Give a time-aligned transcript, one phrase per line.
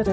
[0.00, 0.06] Gå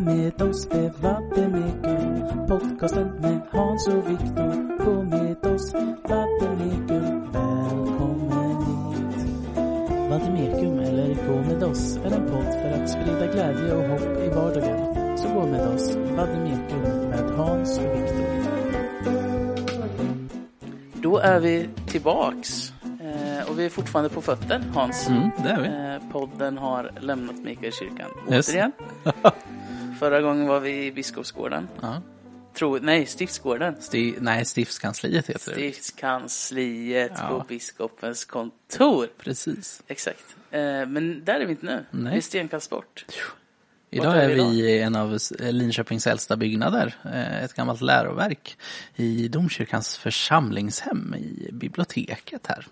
[0.00, 5.74] med oss, det var det med Gud Podcasten med Hans och Viktor Gå med oss,
[6.08, 9.26] vadde med Gud Välkommen hit
[10.10, 14.28] Vademecum eller Gå med oss är en podd för att sprida glädje och hopp i
[14.28, 15.18] vardagen.
[15.18, 18.30] Så gå med oss, Vademecum med Hans och Viktor.
[21.02, 22.59] Då är vi tillbaks.
[23.70, 25.08] Är fortfarande på fötter, Hans.
[25.08, 26.04] Mm, det är vi.
[26.06, 28.48] Eh, podden har lämnat Mikaelskyrkan Yes.
[28.48, 28.72] återigen.
[29.98, 31.68] Förra gången var vi i Biskopsgården.
[31.80, 32.02] Ja.
[32.54, 33.74] Tro, nej, Stiftsgården.
[33.80, 35.56] Sti- nej, stiftskansliet heter det.
[35.56, 37.28] Stiftskansliet Ja.
[37.28, 39.06] på biskopens kontor.
[39.18, 39.82] Precis.
[39.86, 40.24] Exakt.
[40.50, 41.84] Eh, men där är vi inte nu.
[41.90, 42.12] Nej.
[42.12, 43.04] Vi är stenkast bort.
[43.90, 46.94] Idag är är vi vi i en av Linköpings äldsta byggnader.
[47.04, 48.56] eh, Ett gammalt läroverk
[48.96, 52.66] i domkyrkans församlingshem i biblioteket här.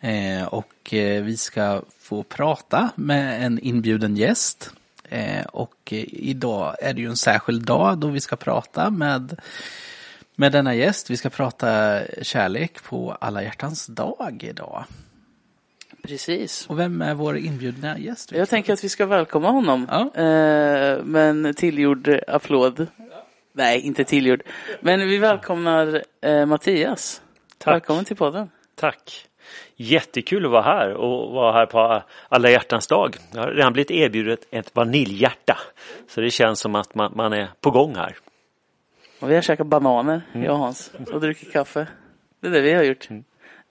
[0.00, 4.70] Eh, Och eh, vi ska få prata med en inbjuden gäst.
[5.08, 9.40] Eh, Och eh, idag är det ju en särskild dag då vi ska prata med
[10.36, 11.10] med denna gäst.
[11.10, 14.84] Vi ska prata kärlek på alla hjärtans dag idag.
[16.02, 16.66] Precis.
[16.66, 18.32] Och vem är vår inbjudna gäst?
[18.32, 19.86] Jag tänker att vi ska välkomna honom.
[19.90, 20.22] Ja.
[20.22, 22.86] Eh, men tillgjord applåd.
[23.52, 24.42] Nej, inte tillgjord.
[24.80, 27.22] Men vi välkomnar eh, Mattias.
[27.58, 27.74] Tack.
[27.74, 28.50] Välkommen till podden.
[28.74, 29.27] Tack.
[29.80, 33.16] Jättekul att vara här och vara här på alla hjärtans dag.
[33.34, 35.58] Jag har redan blivit erbjudet ett vaniljhjärta.
[36.08, 38.16] Så det känns som att man, man är på gång här.
[39.20, 40.92] Och vi har käkat bananer, jag och Hans.
[41.12, 41.86] Och druckit kaffe.
[42.40, 43.08] Det är det vi har gjort.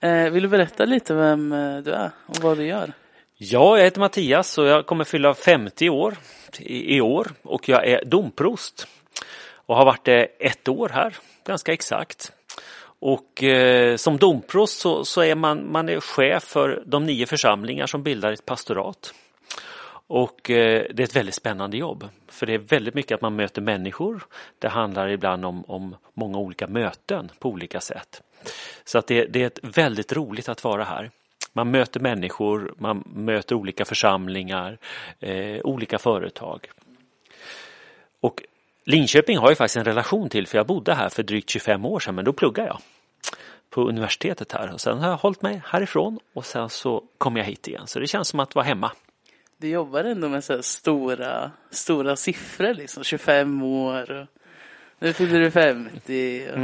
[0.00, 2.92] Eh, vill du berätta lite vem eh, du är och vad du gör?
[3.36, 6.16] Ja, jag heter Mattias och jag kommer fylla 50 år
[6.58, 8.88] i, i år och jag är domprost.
[9.66, 12.32] Och har varit det ett år här, ganska exakt.
[13.00, 17.86] Och eh, som domprost så, så är man, man är chef för de nio församlingar
[17.86, 19.14] som bildar ett pastorat.
[20.06, 22.08] Och eh, det är ett väldigt spännande jobb.
[22.28, 24.26] För det är väldigt mycket att man möter människor.
[24.58, 28.22] Det handlar ibland om, om många olika möten på olika sätt.
[28.84, 31.10] Så att det, det är ett väldigt roligt att vara här.
[31.52, 34.78] Man möter människor, man möter olika församlingar,
[35.20, 36.70] eh, olika företag.
[38.20, 38.42] Och
[38.90, 42.00] Linköping har jag faktiskt en relation till för jag bodde här för drygt 25 år
[42.00, 42.78] sedan men då pluggade jag
[43.70, 47.44] på universitetet här och sen har jag hållit mig härifrån och sen så kom jag
[47.44, 48.92] hit igen så det känns som att vara hemma.
[49.56, 53.04] Du jobbar ändå med så här stora, stora siffror liksom.
[53.04, 54.26] 25 år och
[54.98, 56.48] nu fyller du 50.
[56.52, 56.58] Och...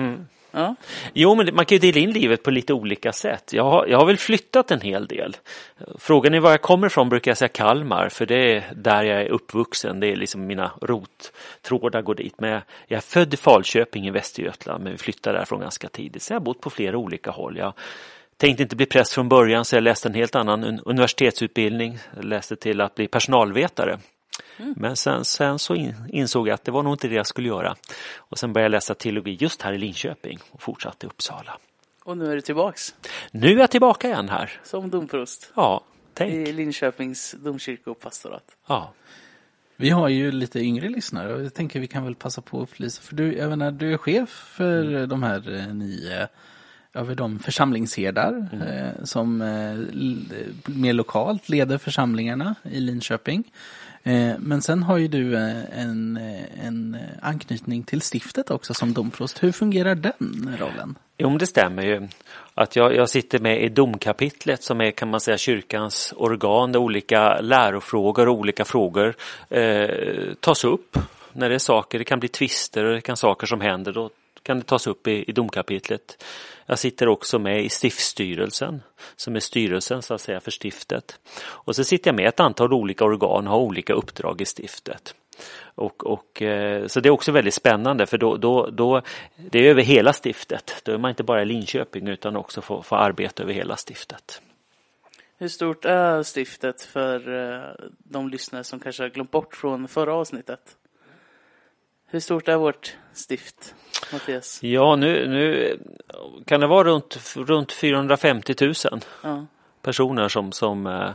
[0.54, 0.74] Ja.
[1.12, 3.52] Jo, men man kan ju dela in livet på lite olika sätt.
[3.52, 5.36] Jag har, jag har väl flyttat en hel del.
[5.98, 9.20] Frågan är var jag kommer ifrån brukar jag säga Kalmar, för det är där jag
[9.22, 10.00] är uppvuxen.
[10.00, 12.34] Det är liksom mina rottrådar går dit.
[12.38, 16.22] Men jag, jag är född i Falköping i Västergötland, men vi flyttade därifrån ganska tidigt.
[16.22, 17.56] Så jag har bott på flera olika håll.
[17.56, 17.72] Jag
[18.36, 21.98] tänkte inte bli präst från början, så jag läste en helt annan universitetsutbildning.
[22.16, 23.98] Jag läste till att bli personalvetare.
[24.76, 27.48] Men sen, sen så in, insåg jag att det var nog inte det jag skulle
[27.48, 27.76] göra.
[28.16, 31.58] Och sen började jag läsa teologi just här i Linköping och fortsatte i Uppsala.
[32.04, 32.94] Och nu är du tillbaks
[33.30, 34.60] Nu är jag tillbaka igen här.
[34.62, 35.84] som domprost Ja,
[36.14, 36.32] tänk.
[36.32, 38.56] i Linköpings domkyrkopastorat.
[38.66, 38.92] Ja.
[39.76, 42.62] Vi har ju lite yngre lyssnare och jag tänker vi kan väl passa på att
[42.62, 43.02] upplysa.
[43.02, 46.28] För du, jag menar, du är chef för de här eh, nio,
[46.94, 53.52] över de församlingsherdar eh, som eh, mer lokalt leder församlingarna i Linköping.
[54.06, 58.92] Eh, men sen har ju du eh, en, eh, en anknytning till stiftet också som
[58.92, 59.42] domprost.
[59.42, 60.94] Hur fungerar den rollen?
[61.18, 62.08] Jo, men det stämmer ju.
[62.54, 66.80] Att jag, jag sitter med i domkapitlet som är kan man säga kyrkans organ där
[66.80, 69.14] olika lärofrågor och olika frågor
[69.50, 69.88] eh,
[70.40, 70.98] tas upp.
[71.32, 74.10] När det är saker, det kan bli tvister och det kan saker som händer, då
[74.44, 76.24] kan det tas upp i, i domkapitlet.
[76.66, 78.82] Jag sitter också med i stiftsstyrelsen
[79.16, 81.18] som är styrelsen så att säga för stiftet.
[81.40, 84.44] Och så sitter jag med i ett antal olika organ och har olika uppdrag i
[84.44, 85.14] stiftet.
[85.74, 89.02] Och, och, eh, så det är också väldigt spännande för då, då, då
[89.36, 90.80] det är över hela stiftet.
[90.84, 94.42] Då är man inte bara i Linköping utan också får, får arbeta över hela stiftet.
[95.38, 100.14] Hur stort är stiftet för eh, de lyssnare som kanske har glömt bort från förra
[100.14, 100.76] avsnittet?
[102.14, 103.74] Hur stort är vårt stift,
[104.12, 104.62] Mattias?
[104.62, 105.76] Ja, nu, nu
[106.46, 108.74] kan det vara runt, runt 450 000
[109.22, 109.46] Ja.
[109.82, 111.10] personer som, som, eh,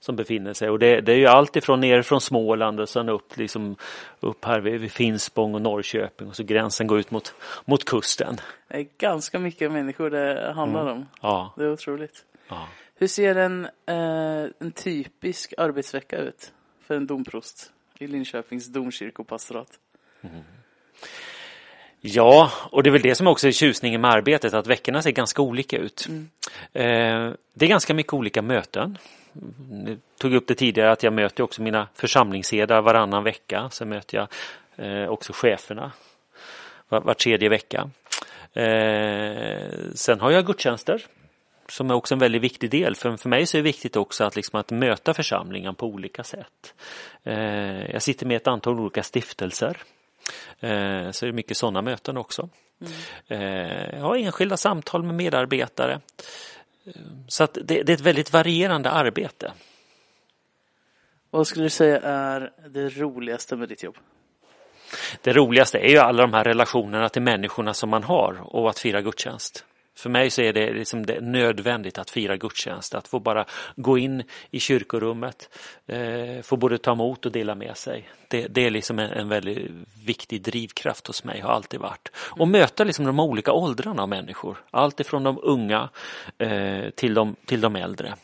[0.00, 3.08] som befinner sig och det, det är ju allt ifrån ner från Småland och sen
[3.08, 3.76] upp, liksom,
[4.20, 7.34] upp här vid, vid Finspång och Norrköping och så gränsen går ut mot,
[7.64, 8.36] mot kusten.
[8.68, 11.06] Det är ganska mycket människor det handlar om.
[11.20, 12.24] Ja, Det är otroligt.
[12.48, 12.68] ja.
[12.94, 16.52] Hur ser en, eh, en typisk arbetsvecka ut
[16.86, 19.78] för en domprost i Linköpings domkyrkopastorat?
[22.04, 25.10] Ja, och det är väl det som också är tjusningen med arbetet, att veckorna ser
[25.10, 26.08] ganska olika ut.
[26.08, 26.28] Mm.
[26.72, 28.98] Eh, det är ganska mycket olika möten.
[29.86, 33.68] Jag tog upp det tidigare att jag möter också mina församlingsherdar varannan vecka.
[33.70, 34.28] Sen möter jag
[34.86, 35.92] eh, också cheferna
[36.88, 37.90] var, var tredje vecka.
[38.52, 41.06] Eh, sen har jag gudstjänster
[41.68, 42.94] som är också en väldigt viktig del.
[42.94, 46.24] För, för mig så är det viktigt också att, liksom, att möta församlingen på olika
[46.24, 46.74] sätt.
[47.92, 49.76] Jag sitter med ett antal olika stiftelser.
[50.60, 52.48] Eh, så det är mycket sådana möten också.
[53.28, 53.98] Mm.
[53.98, 56.00] jag har enskilda samtal med medarbetare.
[57.28, 59.52] Så att det, det är ett väldigt varierande arbete.
[61.30, 63.96] Vad skulle du säga är det roligaste med ditt jobb?
[65.22, 68.78] Det roligaste är ju alla de här relationerna till människorna som man har och att
[68.78, 69.64] fira gudstjänst.
[70.02, 73.44] För mig så är det, liksom det nödvändigt att fira gudstjänst, att få bara
[73.76, 78.08] gå in i kyrkorummet, eh, få både ta emot och dela med sig.
[78.28, 79.70] Det, det är liksom en, en, väldigt
[80.06, 82.08] viktig drivkraft hos mig, har alltid varit.
[82.16, 85.88] Och möta liksom de olika åldrarna av människor, allt ifrån de unga
[86.38, 88.14] eh, till, de, till de äldre.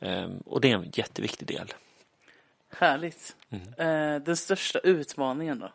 [0.00, 1.74] Eh, och det är en jätteviktig del.
[2.78, 3.36] Härligt.
[3.50, 4.14] Mm.
[4.16, 5.72] Eh, den största utmaningen då?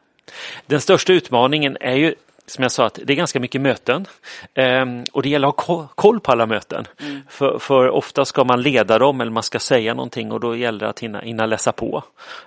[0.66, 2.16] Den största utmaningen är ju
[2.50, 4.06] som jag sa att det är ganska mycket möten
[4.54, 6.86] ehm, och det gäller att ha koll på alla möten.
[7.02, 7.22] Mm.
[7.30, 10.80] För, för, ofta ska man leda dem eller man ska säga någonting och då gäller
[10.80, 12.04] det att hinna, hinna läsa på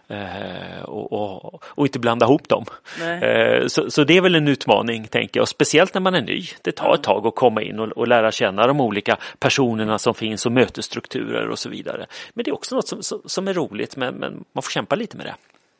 [0.08, 2.64] eh, och, och, och, inte blanda ihop dem.
[3.02, 6.42] Eh, så, så, det är väl en utmaning tänker jag, speciellt när man är ny.
[6.62, 10.14] Det tar ett tag att komma in och, och, lära känna de olika personerna som
[10.14, 12.06] finns och mötesstrukturer och så vidare.
[12.34, 15.16] Men det är också något som, som är roligt men, men man får kämpa lite
[15.16, 15.34] med det.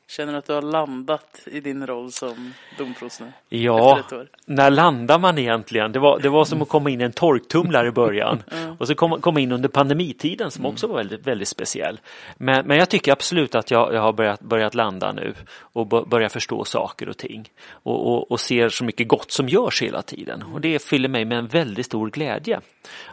[0.09, 3.33] Känner du att du har landat i din roll som domprost nu?
[3.49, 4.03] Ja,
[4.47, 5.93] när landar man egentligen?
[5.93, 8.77] Det var, det var som att komma in i en torktumlare i början mm.
[8.79, 12.01] och så komma kom in under pandemitiden som också var väldigt, väldigt speciell.
[12.37, 16.29] Men, men jag tycker absolut att jag, jag har börjat, börjat landa nu och börjar
[16.29, 20.43] förstå saker och ting och, och, och ser så mycket gott som görs hela tiden
[20.43, 22.61] och det fyller mig med en väldigt stor glädje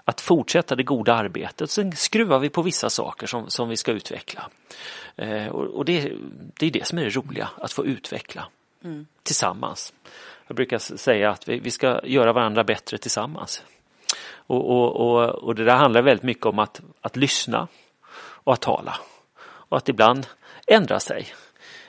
[0.05, 1.69] att fortsätta det goda arbetet.
[1.69, 4.49] Sen skruvar vi på vissa saker som, som vi ska utveckla.
[5.15, 6.11] Eh, och, och det,
[6.59, 8.47] det är det som är det roliga, att få utveckla
[8.83, 9.07] mm.
[9.23, 9.93] tillsammans.
[10.47, 13.63] Jag brukar säga att vi, vi ska göra varandra bättre tillsammans.
[14.31, 17.67] Och, och, och, och, det där handlar väldigt mycket om att, att lyssna
[18.17, 18.95] och att tala.
[19.41, 20.27] Och att ibland
[20.67, 21.27] ändra sig.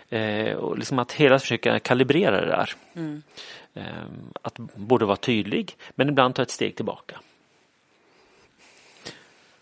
[0.08, 2.72] Eh, och liksom att hela försöka kalibrera det där.
[2.94, 3.22] Mm.
[3.74, 3.84] Eh,
[4.42, 7.20] att både vara tydlig men ibland ta ett steg tillbaka.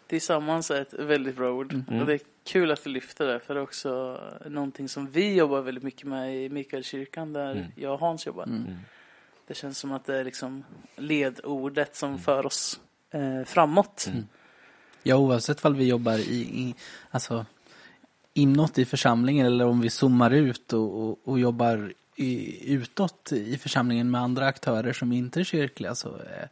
[0.06, 1.72] Tillsammans är ett väldigt bra ord.
[1.72, 2.18] Mm.
[2.48, 6.06] Kul att du lyfter det, för det är också någonting som vi jobbar väldigt mycket
[6.06, 7.66] med i Mikaelkyrkan, där mm.
[7.74, 8.44] jag och Hans jobbar.
[8.44, 8.76] Mm.
[9.46, 10.64] Det känns som att det är liksom
[10.96, 12.20] ledordet som mm.
[12.20, 12.80] för oss
[13.10, 14.06] eh, framåt.
[14.08, 14.26] Mm.
[15.02, 16.74] Ja, oavsett om vi jobbar i, i,
[17.10, 17.46] alltså,
[18.34, 23.58] inåt i församlingen eller om vi zoomar ut och, och, och jobbar i, utåt i
[23.58, 26.48] församlingen med andra aktörer som inte är kyrkliga så är,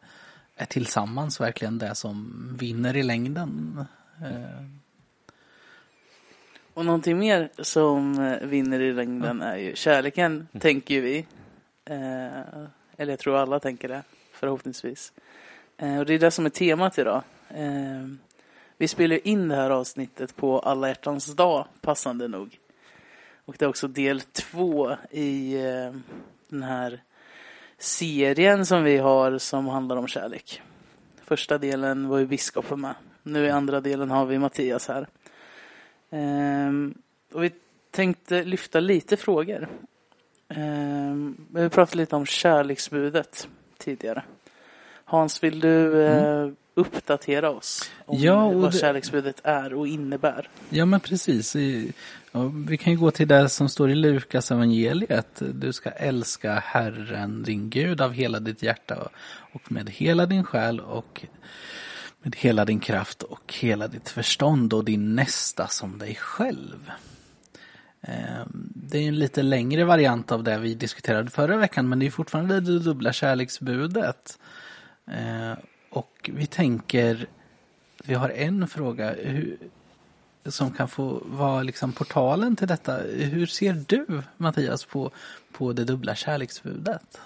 [0.55, 3.85] är tillsammans verkligen det som vinner i längden.
[4.21, 4.86] Eh,
[6.77, 10.47] och någonting mer som eh, vinner i längden är ju kärleken, mm.
[10.59, 11.17] tänker vi.
[11.85, 12.65] Eh,
[12.97, 15.13] eller jag tror alla tänker det, förhoppningsvis.
[15.77, 17.21] Eh, och det är det som är temat idag.
[17.49, 18.07] Eh,
[18.77, 22.59] vi spelar in det här avsnittet på alla hjärtans dag, passande nog.
[23.45, 25.93] Och det är också del två i eh,
[26.49, 27.01] den här
[27.77, 30.61] serien som vi har som handlar om kärlek.
[31.23, 32.95] Första delen var ju biskopen med.
[33.23, 35.07] Nu i andra delen har vi Mattias här.
[36.09, 36.93] Um,
[37.33, 37.51] och vi
[37.91, 39.67] tänkte lyfta lite frågor.
[40.55, 43.47] Um, vi pratade lite om kärleksbudet
[43.77, 44.23] tidigare.
[45.05, 46.25] Hans, vill du mm.
[46.25, 48.77] uh, uppdatera oss om ja, vad det...
[48.77, 50.49] kärleksbudet är och innebär?
[50.69, 51.55] Ja, men precis.
[52.31, 55.41] Ja, vi kan ju gå till det som står i Lukas evangeliet.
[55.53, 59.09] Du ska älska Herren, din Gud, av hela ditt hjärta
[59.53, 61.25] och med hela din själ och
[62.21, 66.91] med hela din kraft och hela ditt förstånd och din nästa som dig själv.
[68.01, 72.05] Ehm, det är en lite längre variant av det vi diskuterade förra veckan men det
[72.05, 74.39] är fortfarande det dubbla kärleksbudet.
[75.05, 75.57] Ehm,
[75.89, 77.27] och vi tänker,
[78.03, 79.15] vi har en fråga
[80.45, 82.97] som kan få vara liksom portalen till detta.
[83.07, 85.11] Hur ser du Mattias på,
[85.51, 87.21] på det dubbla kärleksbudet?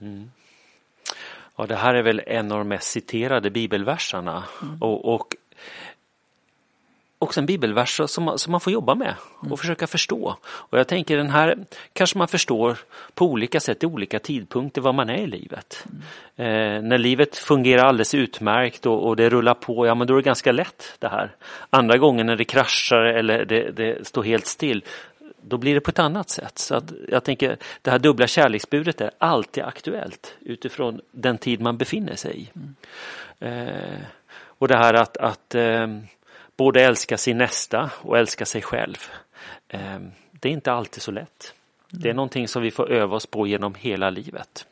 [0.00, 0.30] Mm.
[1.56, 4.82] Ja, det här är väl en av de mest citerade bibelversarna mm.
[4.82, 5.36] och, och
[7.18, 9.56] också en bibelvers som som man får jobba med och mm.
[9.56, 10.36] försöka förstå.
[10.44, 11.58] Och jag tänker den här
[11.92, 12.78] kanske man förstår
[13.14, 15.86] på olika sätt i olika tidpunkter vad man är i livet.
[15.86, 16.76] Mm.
[16.76, 20.16] Eh, när livet fungerar alldeles utmärkt och, och, det rullar på, ja men då är
[20.16, 21.36] det ganska lätt det här.
[21.70, 24.84] Andra gånger när det kraschar eller det, det står helt still,
[25.48, 26.58] då blir det på ett annat sätt.
[26.58, 31.76] Så att jag tänker det här dubbla kärleksbudet är alltid aktuellt utifrån den tid man
[31.76, 32.48] befinner sig i.
[33.46, 34.00] Eh,
[34.38, 35.86] och det här att, att eh,
[36.56, 38.96] både älska sin nästa och älska sig själv.
[39.68, 39.98] Eh,
[40.30, 41.54] det är inte alltid så lätt.
[41.90, 44.66] Det är någonting som vi får öva oss på genom hela livet.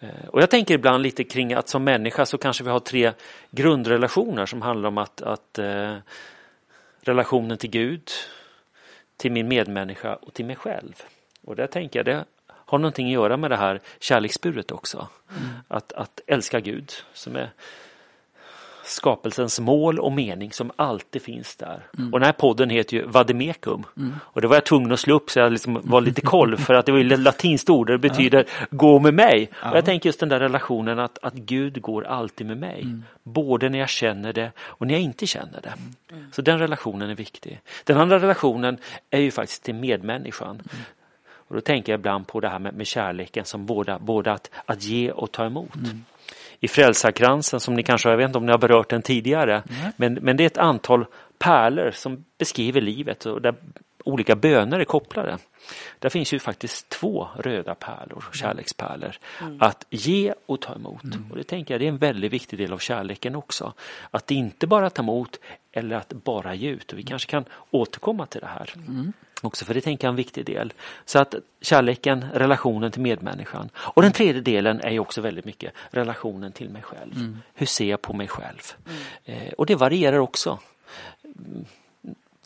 [0.00, 3.12] Eh, och jag tänker ibland lite kring att som människa så kanske vi har tre
[3.50, 5.94] grundrelationer som handlar om att, att eh,
[7.00, 8.10] relationen till Gud,
[9.18, 11.02] till min medmänniska och till mig själv.
[11.42, 15.08] Och där tänker jag det har någonting att göra med det här kärleksburet också.
[15.30, 15.48] Mm.
[15.68, 17.50] Att, att älska Gud som är
[18.88, 21.86] skapelsens mål och mening som alltid finns där.
[21.98, 22.12] Mm.
[22.12, 23.84] Och den här podden heter ju Vademekum.
[23.96, 24.14] Mm.
[24.22, 26.74] Och det var jag tvungen att slå upp så jag liksom var lite koll för
[26.74, 28.66] att det var ett latinskt ord det betyder ja.
[28.70, 29.50] gå med mig.
[29.62, 29.70] Ja.
[29.70, 32.80] Och jag tänker just den där relationen att, att Gud går alltid med mig.
[32.82, 33.04] Mm.
[33.22, 35.74] Både när jag känner det och när jag inte känner det.
[36.12, 36.32] Mm.
[36.32, 37.60] Så den relationen är viktig.
[37.84, 38.78] Den andra relationen
[39.10, 40.50] är ju faktiskt till medmänniskan.
[40.50, 40.84] Mm.
[41.48, 44.50] Och då tänker jag ibland på det här med, med kärleken som båda, både att,
[44.66, 45.74] att ge och ta emot.
[46.60, 49.92] I frälsarkransen som ni kanske, jag vet inte om ni har berört den tidigare, mm.
[49.96, 51.06] men, men det är ett antal
[51.38, 53.54] pärlor som beskriver livet och där
[54.08, 55.38] olika böner är kopplade.
[55.98, 59.62] Där finns ju faktiskt två röda pärlor, kärlekspärlor, mm.
[59.62, 61.04] att ge och ta emot.
[61.04, 61.30] Mm.
[61.30, 63.72] Och det tänker jag det är en väldigt viktig del av kärleken också.
[64.10, 65.40] Att inte bara ta emot
[65.72, 66.92] eller att bara ge ut.
[66.92, 68.74] Och vi kanske kan återkomma till det här.
[68.76, 69.12] Mm.
[69.42, 70.72] Också för det tänker jag är en viktig del.
[71.04, 73.68] Så att kärleken, relationen till medmänniskan.
[73.76, 77.16] Och den tredje delen är ju också väldigt mycket relationen till mig själv.
[77.16, 77.38] Mm.
[77.54, 78.62] Hur ser jag på mig själv?
[78.86, 79.40] Mm.
[79.42, 80.58] Eh, och det varierar också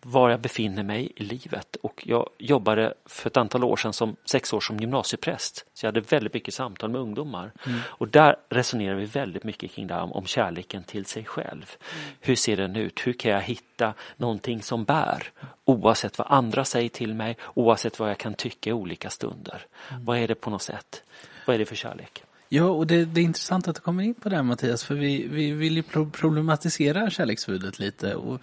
[0.04, 1.76] var jag befinner mig i livet.
[1.76, 5.66] Och jag jobbade för ett antal år sedan som sex år som gymnasiepräst.
[5.74, 7.52] Så jag hade väldigt mycket samtal med ungdomar.
[7.66, 7.80] Mm.
[7.86, 11.76] Och där resonerar vi väldigt mycket kring det här om, kärleken till sig själv.
[11.94, 12.14] Mm.
[12.20, 13.06] Hur ser den ut?
[13.06, 15.30] Hur kan jag hitta någonting som bär?
[15.64, 19.66] Oavsett vad andra säger till mig, oavsett vad jag kan tycka i olika stunder.
[19.90, 20.04] Mm.
[20.04, 21.02] Vad är det på något sätt?
[21.46, 22.24] Vad är det för kärlek?
[22.48, 24.94] Ja, och det, det, är intressant att du kommer in på det här Mattias, för
[24.94, 25.82] vi, vi vill ju
[26.12, 28.14] problematisera kärleksbudet lite.
[28.14, 28.40] Och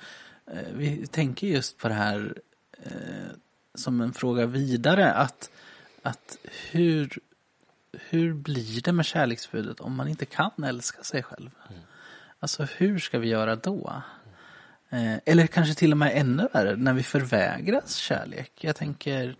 [0.73, 2.33] vi tänker just på det här
[2.83, 2.91] eh,
[3.75, 5.49] som en fråga vidare att,
[6.03, 6.37] att
[6.71, 7.19] hur,
[8.09, 11.49] hur blir det med kärleksbudet om man inte kan älska sig själv?
[11.69, 11.81] Mm.
[12.39, 14.01] Alltså hur ska vi göra då?
[14.89, 18.51] Eh, eller kanske till och med ännu värre, när vi förvägras kärlek.
[18.61, 19.35] Jag tänker,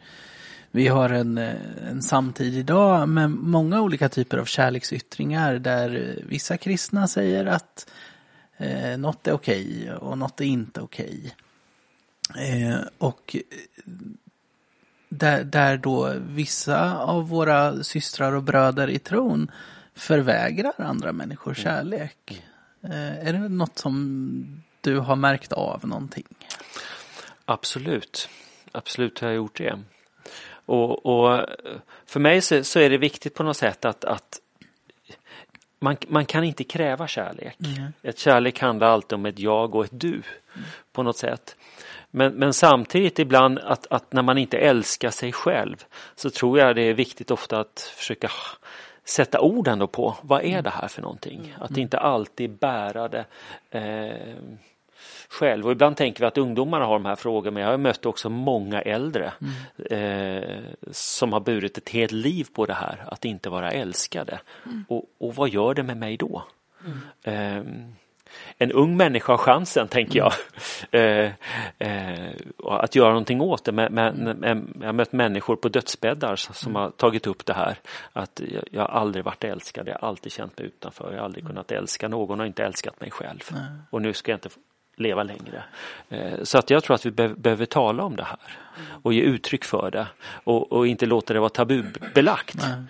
[0.72, 7.08] vi har en, en samtid idag med många olika typer av kärleksyttringar där vissa kristna
[7.08, 7.92] säger att
[8.60, 11.36] Eh, något är okej okay och något är inte okej.
[12.30, 12.62] Okay.
[12.63, 13.36] Eh, och
[15.10, 19.51] där, där då vissa av våra systrar och bröder i tron
[19.96, 21.63] förvägrar andra människor mm.
[21.63, 22.44] kärlek.
[22.84, 26.28] Eh, är det något som du har märkt av någonting?
[27.46, 28.30] Absolut,
[28.72, 29.80] absolut har jag gjort det.
[30.66, 31.46] Och, och
[32.06, 34.39] för mig så, så, är det viktigt på något sätt att, att
[35.79, 37.57] man, man kan inte kräva kärlek.
[37.77, 37.93] Mm.
[38.01, 40.24] Ett kärlek handlar alltid om ett jag och ett du mm.
[40.91, 41.55] på något sätt.
[42.12, 46.75] Men, men samtidigt ibland att, att när man inte älskar sig själv så tror jag
[46.75, 48.29] det är viktigt ofta att försöka
[49.03, 51.39] sätta orden på vad är det här för någonting?
[51.39, 51.62] Mm.
[51.62, 53.25] Att inte alltid bära det
[53.69, 54.36] eh,
[55.29, 55.65] själv.
[55.65, 58.29] Och ibland tänker vi att ungdomarna har de här frågorna men jag har mött också
[58.29, 59.53] många äldre mm.
[59.91, 60.59] eh,
[60.91, 64.39] som har burit ett helt liv på det här, att inte vara älskade.
[64.65, 64.86] Mm.
[64.88, 66.43] Och, och vad gör det med mig då?
[67.24, 67.62] Eh,
[68.57, 70.33] en ung människa har chansen, tänker jag,
[70.91, 71.33] mm.
[71.79, 73.71] eh, eh, att göra någonting åt det.
[73.71, 76.81] Men, men, men, jag har mött människor på dödsbäddar som mm.
[76.81, 77.77] har tagit upp det här.
[78.13, 81.25] Att jag, jag har aldrig varit älskad, jag har alltid känt mig utanför, jag har
[81.25, 81.51] aldrig mm.
[81.51, 83.39] kunnat älska någon och inte älskat mig själv.
[83.89, 84.50] Och nu ska jag inte
[85.00, 85.63] leva längre.
[86.10, 88.39] Eh, så att jag tror att vi behöver tala om det här
[89.03, 90.08] och ge uttryck för det
[90.44, 92.58] och, och inte låta det vara tabubelagt.
[92.58, 92.84] Nej.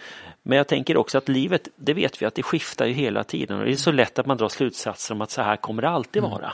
[0.43, 3.59] Men jag tänker också att livet, det vet vi att det skiftar ju hela tiden
[3.59, 5.89] och det är så lätt att man drar slutsatser om att så här kommer det
[5.89, 6.31] alltid mm.
[6.31, 6.53] vara.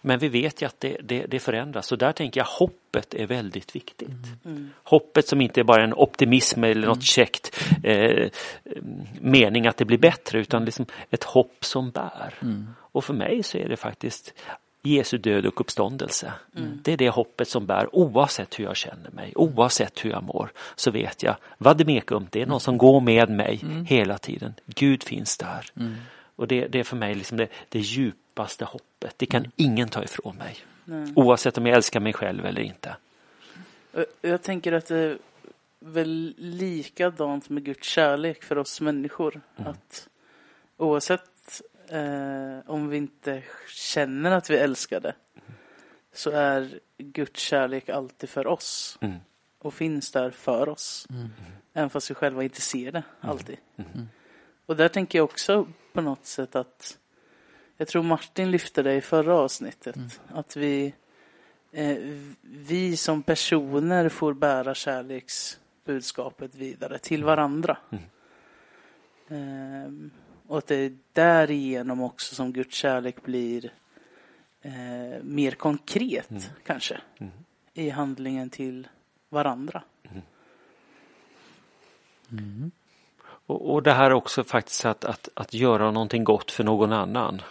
[0.00, 3.26] Men vi vet ju att det, det, det, förändras och där tänker jag hoppet är
[3.26, 4.08] väldigt viktigt.
[4.44, 4.70] Mm.
[4.82, 7.02] Hoppet som inte är bara en optimism eller något mm.
[7.02, 8.28] käckt eh,
[9.20, 12.34] mening att det blir bättre utan liksom ett hopp som bär.
[12.42, 12.74] Mm.
[12.78, 14.34] Och för mig så är det faktiskt
[14.82, 16.32] Jesu död och uppståndelse.
[16.56, 16.80] Mm.
[16.82, 20.52] Det är det hoppet som bär oavsett hur jag känner mig, oavsett hur jag mår.
[20.76, 23.84] Så vet jag, vademekum, det är någon som går med mig mm.
[23.84, 24.54] hela tiden.
[24.66, 25.70] Gud finns där.
[25.76, 25.94] Mm.
[26.36, 29.14] Och det, det, är för mig liksom det, det djupaste hoppet.
[29.16, 29.52] Det kan mm.
[29.56, 30.56] ingen ta ifrån mig.
[31.14, 32.96] Oavsett om jag älskar mig själv eller inte.
[34.20, 35.18] Jag tänker att det är
[35.78, 39.40] väl likadant med Guds kärlek för oss människor.
[39.56, 39.70] Mm.
[39.70, 40.08] Att
[40.76, 41.31] oavsett
[41.92, 45.14] eh, om vi inte känner att vi älskar det
[46.12, 48.98] så är Guds kärlek alltid för oss.
[49.00, 49.16] Mm.
[49.58, 51.06] och finns där för oss.
[51.72, 53.56] Även fast vi själva inte ser det alltid.
[54.66, 56.98] Och där tänker jag också på något sätt att
[57.76, 59.96] jag tror Martin lyfte det i förra avsnittet.
[60.28, 60.94] Att vi,
[61.72, 61.96] eh,
[62.42, 67.76] vi som personer får bära kärleksbudskapet vidare till varandra.
[69.28, 70.10] Ehm,
[70.52, 73.72] och att det är därigenom också som Guds kärlek blir
[74.62, 77.00] eh, mer konkret kanske.
[77.74, 78.88] I handlingen till
[79.28, 79.82] varandra.
[83.46, 87.42] Och, och det här också faktiskt att, att, att göra någonting gott för någon annan.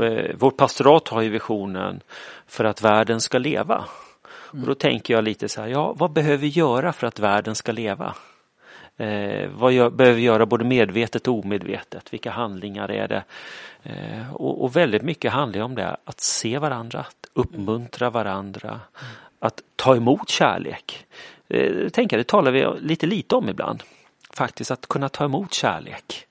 [0.00, 2.00] Eh, Vårt pastorat har ju visionen
[2.46, 3.84] för att världen ska leva.
[4.30, 7.54] Och då tänker jag lite så här, ja vad behöver vi göra för att världen
[7.54, 8.14] ska leva?
[8.96, 12.12] Eh, vad gör, behöver vi göra både medvetet och omedvetet?
[12.12, 13.24] Vilka handlingar är det?
[13.82, 18.80] Eh, och, och väldigt mycket handlar om det, att se varandra, att uppmuntra varandra,
[19.38, 21.06] att ta emot kärlek.
[21.48, 23.82] Eh, tänk, det talar vi lite lite om ibland.
[24.30, 26.25] Faktiskt att kunna ta emot kärlek.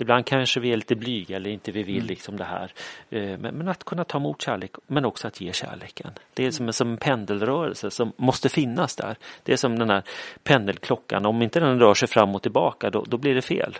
[0.00, 2.72] Ibland kanske vi är lite blyga eller inte vi vill liksom det här.
[3.10, 6.10] Eh, Men, att kunna ta emot kärlek men också att ge kärleken.
[6.34, 9.16] Det är som, en- som en pendelrörelse som måste finnas där.
[9.42, 10.02] Det är som den här
[10.42, 11.26] pendelklockan.
[11.26, 13.78] Om inte den rör sig fram och tillbaka då, då blir det fel.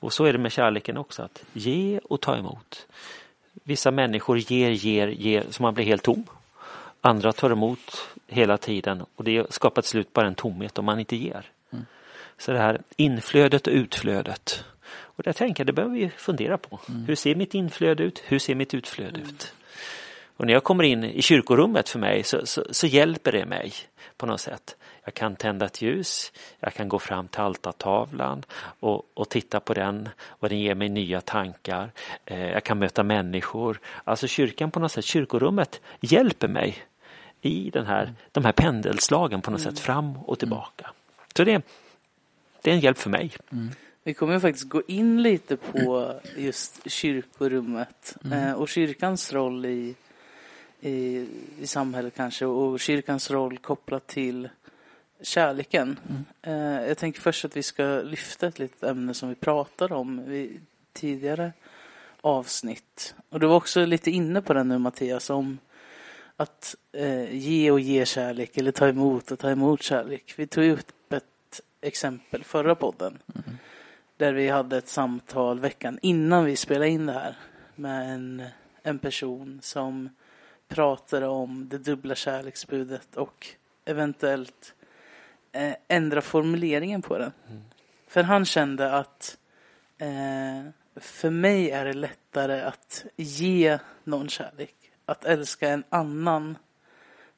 [0.00, 1.22] Och så är det med kärleken också.
[1.22, 2.86] Att ge och ta emot.
[3.64, 6.24] Vissa människor ger, ger, ger så man blir helt tom.
[7.00, 10.98] Andra tar emot hela tiden och det skapar till slut bara en tomhet om man
[11.00, 11.46] inte ger.
[12.38, 14.64] Så det här inflödet och utflödet.
[15.16, 16.80] Och det tänker jag, det behöver vi fundera på.
[17.06, 18.22] Hur ser mitt inflöde ut?
[18.26, 19.54] Hur ser mitt utflöde ut?
[20.36, 23.72] Och när jag kommer in i kyrkorummet för mig så, så, så hjälper det mig
[24.16, 24.76] på något sätt.
[25.04, 28.42] Jag kan tända ett ljus, jag kan gå fram till altartavlan
[28.80, 31.90] och, och titta på den och den ger mig nya tankar.
[32.24, 33.80] Eh, jag kan möta människor.
[34.04, 36.84] Alltså kyrkan på något sätt, kyrkorummet hjälper mig
[37.40, 40.90] i den här, de här pendelslagen på något sätt fram och tillbaka.
[41.36, 41.62] Så det,
[42.62, 43.32] det är en hjälp för mig.
[44.04, 49.94] Vi kommer ju faktiskt gå in lite på just kyrkorummet eh, och kyrkans roll i,
[50.80, 51.26] i,
[51.60, 54.48] i samhället kanske och kyrkans roll kopplat till
[55.20, 55.98] kärleken.
[56.42, 56.52] Eh,
[56.88, 60.60] jag tänker först att vi ska lyfta ett litet ämne som vi pratade om i
[60.92, 61.52] tidigare
[62.20, 63.14] avsnitt.
[63.28, 65.58] Och du var också lite inne på det nu Mattias om
[66.36, 70.34] att eh, ge och ge kärlek eller ta emot och ta emot kärlek.
[70.36, 73.18] Vi tog upp ett exempel förra podden
[74.22, 77.36] där vi hade ett samtal veckan innan vi spelade in det här
[77.74, 78.42] med en,
[78.82, 80.08] en person som
[80.68, 83.46] pratade om det dubbla kärleksbudet och
[83.84, 84.74] eventuellt
[85.52, 87.32] eh, ändra formuleringen på det.
[88.08, 89.38] För han kände att
[89.98, 94.74] eh, för mig är det lättare att ge någon kärlek.
[95.06, 96.56] Att älska en annan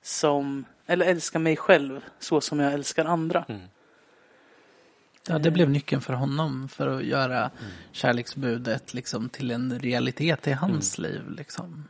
[0.03, 3.45] som, eller älska mig själv så som jag älskar andra.
[5.29, 7.51] Ja, det blev nyckeln för honom för att göra
[7.93, 11.31] kärleksbudet liksom till en realitet i hans liv.
[11.31, 11.89] Liksom.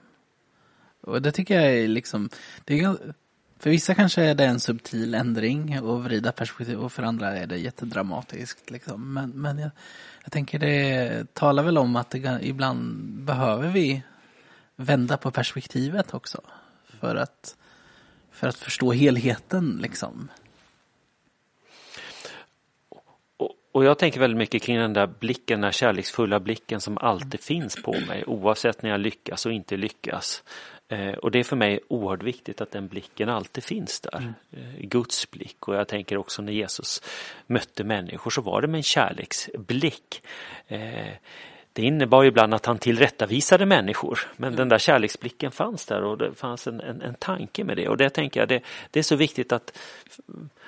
[1.01, 2.29] Och det tycker jag är liksom,
[2.65, 2.97] det är,
[3.59, 7.47] för vissa kanske är det en subtil ändring och vrida perspektiv och för andra är
[7.47, 8.71] det jättedramatiskt.
[8.71, 9.13] Liksom.
[9.13, 9.71] Men, men jag,
[10.23, 14.03] jag tänker det talar väl om att det, ibland behöver vi
[14.77, 16.41] vända på perspektivet också.
[17.01, 17.57] För att,
[18.31, 20.29] för att förstå helheten liksom.
[23.75, 27.41] Och, jag tänker väldigt mycket kring den där blicken, den där kärleksfulla blicken som alltid
[27.41, 30.43] finns på mig oavsett när jag lyckas och inte lyckas.
[30.89, 34.35] Eh, och det är för mig oerhört viktigt att den blicken alltid finns där.
[34.53, 37.03] Eh, Guds blick och jag tänker också när Jesus
[37.47, 40.23] mötte människor så var det med en kärleksblick.
[40.67, 41.13] Eh,
[41.73, 46.35] det innebar ibland att han tillrättavisade människor men den där kärleksblicken fanns där och det
[46.35, 48.61] fanns en, en, en tanke med det och det tänker jag det,
[48.91, 49.79] det är så viktigt att,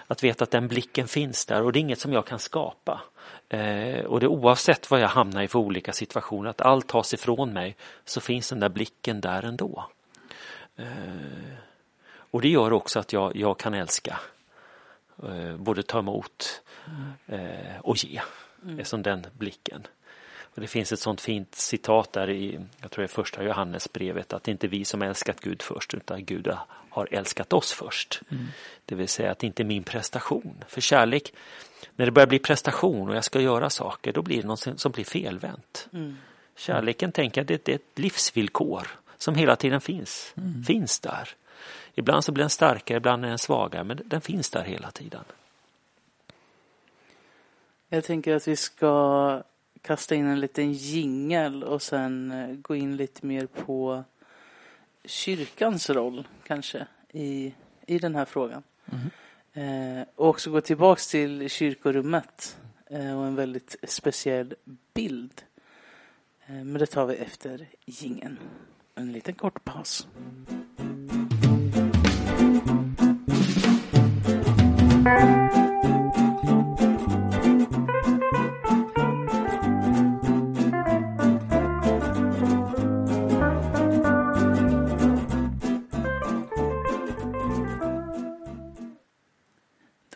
[0.06, 3.00] att veta att den blicken finns där och det är inget som jag kan skapa.
[3.48, 7.52] Eh, och det oavsett vad jag hamnar i för olika situationer, att allt tas ifrån
[7.52, 9.86] mig så finns den där blicken där ändå.
[10.76, 10.86] Eh,
[12.30, 14.20] och det gör också att jag, jag kan älska.
[15.22, 16.62] Eh, både ta emot
[17.26, 18.20] eh, och ge.
[18.64, 18.84] Mm.
[18.84, 19.86] Som den blicken.
[20.58, 24.44] Det finns ett sånt fint citat där i, jag tror det är första Johannesbrevet, att
[24.44, 26.52] det inte är vi som älskat Gud först utan Gud
[26.90, 28.20] har älskat oss först.
[28.84, 30.64] Det vill säga att det inte är min prestation.
[30.68, 31.32] För kärlek,
[31.96, 34.92] när det börjar bli prestation och jag ska göra saker, då blir det något som
[34.92, 35.88] blir felvänt.
[36.56, 38.88] Kärleken tänker jag, det, det är ett livsvillkor
[39.18, 40.34] som hela tiden finns,
[40.66, 41.28] finns där.
[41.94, 45.24] Ibland så blir den starkare, ibland är den svagare, men den finns där hela tiden.
[47.88, 49.42] Jag tänker att vi ska
[49.86, 54.04] kasta in en liten jingel och sen eh, gå in lite mer på
[55.04, 57.54] kyrkans roll kanske i,
[57.86, 58.62] i den här frågan.
[59.52, 62.58] Eh, och också gå tillbaks till kyrkorummet
[62.90, 64.54] eh, och en väldigt speciell
[64.94, 65.42] bild.
[66.46, 68.38] Eh, men det tar vi efter gingen.
[68.94, 70.06] En liten kort paus.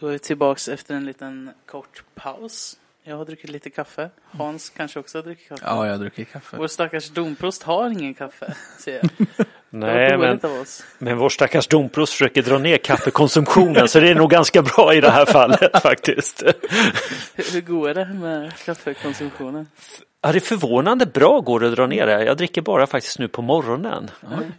[0.01, 2.77] Då är vi tillbaks efter en liten kort paus.
[3.03, 4.11] Jag har druckit lite kaffe.
[4.25, 5.63] Hans kanske också har druckit kaffe.
[5.67, 6.57] Ja, jag har druckit kaffe.
[6.57, 9.27] Vår stackars domprost har ingen kaffe, ser jag.
[9.71, 10.41] Nej, men,
[10.99, 15.01] men vår stackars domprost försöker dra ner kaffekonsumtionen så det är nog ganska bra i
[15.01, 16.43] det här fallet faktiskt.
[17.35, 19.67] Hur, hur går det med kaffekonsumtionen?
[20.22, 22.24] Ja, det är förvånande bra går det att dra ner det.
[22.24, 24.11] Jag dricker bara faktiskt nu på morgonen.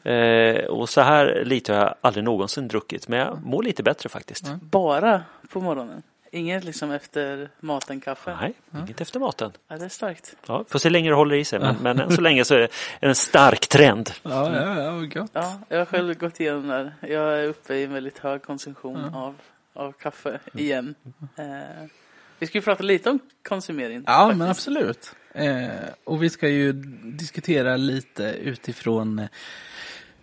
[0.03, 4.09] Eh, och så här lite har jag aldrig någonsin druckit men jag mår lite bättre
[4.09, 4.53] faktiskt.
[4.61, 6.03] Bara på morgonen?
[6.31, 8.37] Inget liksom efter maten kaffe?
[8.41, 9.51] Nej, inget efter maten.
[9.67, 10.35] Ja, det är starkt.
[10.47, 12.55] Ja, får se hur länge det håller i sig men, men än så länge så
[12.55, 12.69] är det
[12.99, 14.11] en stark trend.
[14.23, 15.31] Ja, ja, ja, gott.
[15.33, 16.93] Ja, jag har själv gått igenom där.
[17.01, 19.35] Jag är uppe i en väldigt hög konsumtion av,
[19.73, 20.95] av kaffe igen.
[21.35, 21.45] Eh,
[22.39, 24.03] vi ska ju prata lite om konsumering.
[24.07, 24.39] Ja, faktiskt.
[24.39, 25.15] men absolut.
[25.33, 29.27] Eh, och vi ska ju diskutera lite utifrån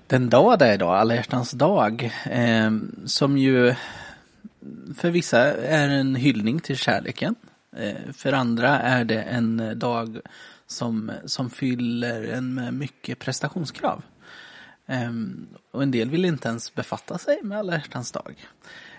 [0.06, 2.12] den dag det är idag, alla hjärtans dag.
[2.24, 2.70] Eh,
[3.06, 3.74] som ju
[4.96, 7.34] för vissa är en hyllning till kärleken.
[7.76, 10.20] Eh, för andra är det en dag
[10.66, 14.02] som, som fyller en med mycket prestationskrav.
[14.86, 15.12] Eh,
[15.70, 18.46] och en del vill inte ens befatta sig med alla hjärtans dag.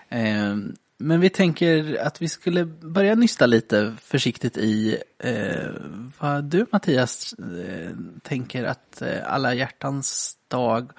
[0.08, 0.56] Eh,
[1.02, 5.68] men vi tänker att vi skulle börja nysta lite försiktigt i eh,
[6.18, 7.90] vad du Mattias eh,
[8.22, 10.90] tänker att eh, alla hjärtans dag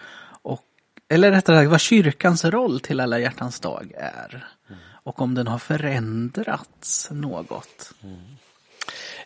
[0.42, 0.62] och
[1.10, 4.48] eller rättare sagt vad kyrkans roll till alla hjärtans dag är.
[5.04, 7.94] Och om den har förändrats något.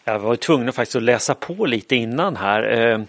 [0.08, 3.00] Jag var tvungen faktiskt att läsa på lite innan här eh,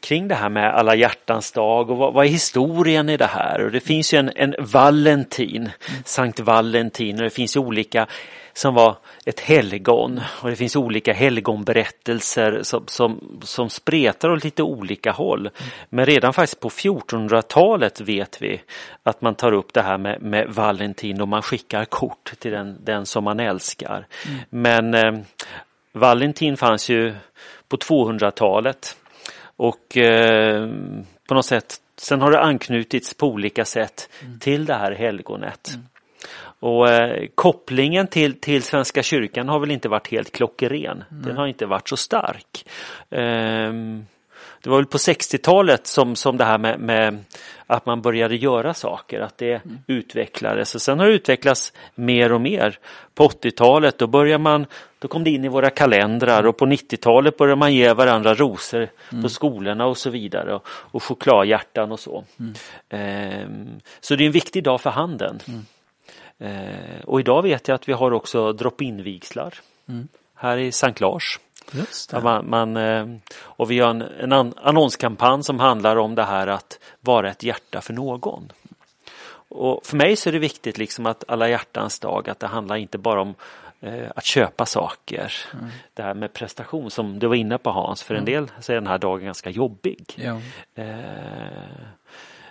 [0.00, 3.64] kring det här med alla hjärtans dag och vad, vad är historien i det här?
[3.64, 5.70] Och det finns ju en, en Valentin,
[6.04, 8.06] Sankt Valentin och det finns ju olika
[8.52, 14.62] som var ett helgon och det finns olika helgonberättelser som, som, som spretar åt lite
[14.62, 15.50] olika håll.
[15.88, 18.62] Men redan faktiskt på 1400-talet vet vi
[19.02, 22.84] att man tar upp det här med, med Valentin och man skickar kort till den,
[22.84, 24.06] den som man älskar.
[24.50, 25.12] Men eh,
[25.92, 27.14] Valentin fanns ju
[27.68, 28.96] på 200-talet
[29.56, 30.68] och eh,
[31.28, 34.08] på något sätt sen har det anknutits på olika sätt
[34.40, 35.70] till det här helgonet.
[36.60, 41.04] Och eh, kopplingen till, till Svenska kyrkan har väl inte varit helt klockren.
[41.08, 42.66] Den har inte varit så stark.
[43.10, 44.06] Ehm,
[44.62, 47.24] det var väl på 60-talet som, som det här med, med
[47.66, 50.74] att man började göra saker, att det utvecklades.
[50.74, 52.78] Och sen har det utvecklats mer och mer.
[53.14, 54.66] På 80-talet då började man,
[54.98, 58.88] då kom det in i våra kalendrar och på 90-talet började man ge varandra rosor
[59.22, 60.54] på skolorna och så vidare.
[60.54, 62.24] Och, och chokladhjärtan och så.
[62.88, 65.38] Ehm, så det är en viktig dag för handeln.
[66.38, 69.54] Eh, och idag vet jag att vi har också drop-in vigslar
[70.34, 71.38] här i Sankt Lars.
[72.22, 73.06] Man, man, eh,
[73.40, 77.42] och vi har en, en an- annonskampanj som handlar om det här att vara ett
[77.42, 78.52] hjärta för någon.
[79.52, 82.76] Och för mig så är det viktigt liksom att alla hjärtans dag, att det handlar
[82.76, 83.34] inte bara om
[83.80, 85.32] eh, att köpa saker.
[85.94, 88.74] Det här med prestation som du var inne på Hans, för en del så är
[88.76, 90.04] den här dagen ganska jobbig.
[90.16, 90.40] Ja.
[90.74, 90.86] Eh,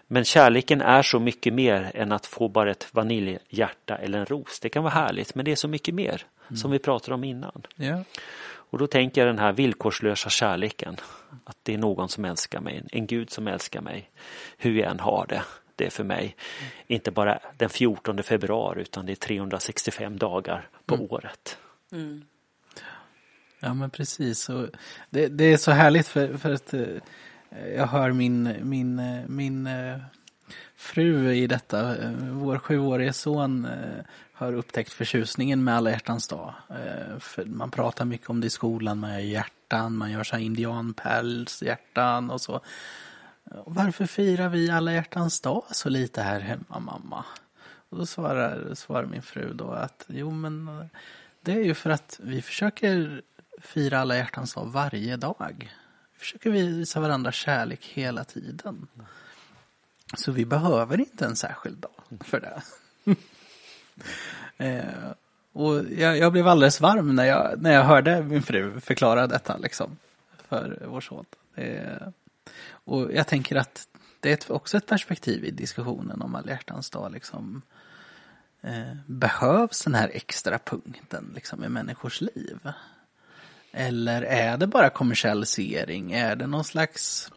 [0.07, 4.59] men kärleken är så mycket mer än att få bara ett vaniljhjärta eller en ros.
[4.59, 7.61] Det kan vara härligt men det är så mycket mer som vi pratade om innan.
[7.75, 8.03] Ja.
[8.69, 10.97] Och då tänker jag den här villkorslösa kärleken.
[11.43, 14.09] Att det är någon som älskar mig, en Gud som älskar mig.
[14.57, 15.43] Hur jag än har det.
[15.75, 16.35] Det är för mig
[16.87, 21.57] inte bara den 14 februari utan det är 365 dagar på året.
[21.91, 22.25] Mm.
[23.59, 24.49] Ja men precis.
[24.49, 24.67] Och
[25.09, 26.87] det, det är så härligt för, för att eh,
[27.75, 29.97] jag hör min, min, eh, min eh,
[30.75, 31.97] fru i detta.
[31.97, 36.53] Eh, vår sjuårige son eh, har upptäckt förtjusningen med alla hjärtans dag.
[36.69, 38.99] Eh, för man pratar mycket om det i skolan.
[38.99, 42.61] Man gör hjärtan, man gör så här indianpälshjärtan och så.
[43.65, 47.25] Varför firar vi alla hjärtans dag så lite här hemma mamma?
[47.89, 50.69] Och då svarar, svarar min fru då att jo men
[51.41, 53.21] det är ju för att vi försöker
[53.61, 55.71] fira alla hjärtans dag varje dag.
[56.13, 58.87] Vi försöker visa varandra kärlek hela tiden.
[60.17, 62.61] Så vi behöver inte en särskild dag för det.
[64.65, 65.11] eh,
[65.53, 69.57] och jag, jag blev alldeles varm när jag, när jag hörde min fru förklara detta
[69.57, 69.97] liksom,
[70.47, 71.25] för vår son.
[71.55, 72.07] Eh,
[72.71, 73.87] och jag tänker att
[74.19, 77.11] det är ett, också ett perspektiv i diskussionen om alla hjärtans dag.
[77.11, 77.61] Liksom.
[78.61, 82.59] Eh, behövs den här extra punkten liksom i människors liv?
[83.71, 86.11] Eller är det bara kommersialisering?
[86.11, 87.31] Är det någon slags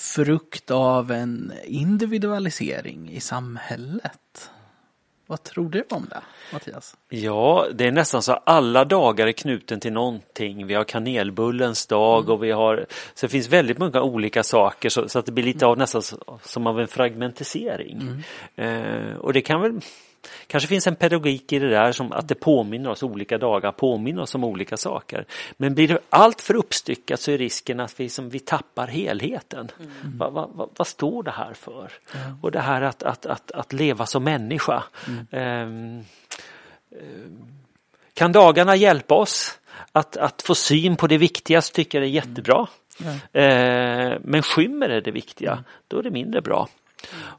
[0.00, 4.50] frukt av en individualisering i samhället?
[5.26, 6.20] Vad tror du om det,
[6.52, 6.96] Mattias?
[7.08, 10.66] Ja, det är nästan så att alla dagar är knuten till någonting.
[10.66, 12.32] Vi har kanelbullens dag Mm.
[12.32, 15.44] och vi har, så det finns väldigt många olika saker så, så att det blir
[15.44, 18.22] lite av nästan så- som av en fragmentisering.
[18.56, 19.10] Mm.
[19.10, 19.80] Eh, och det kan väl
[20.46, 24.22] Kanske finns en pedagogik i det där som att det påminner oss olika dagar, påminner
[24.22, 25.24] oss om olika saker.
[25.56, 29.68] Men blir det allt för uppstyckat så är risken att vi, som, vi tappar helheten.
[30.18, 31.92] Vad va, va, vad står det här för?
[32.42, 34.82] Och det här att, att, att, att leva som människa.
[35.30, 36.04] Ehm,
[38.14, 39.58] kan dagarna hjälpa oss
[39.92, 42.66] att, att få syn på det viktiga så tycker jag är jättebra.
[43.32, 46.68] Eh, men skymmer det det viktiga, då är det mindre bra.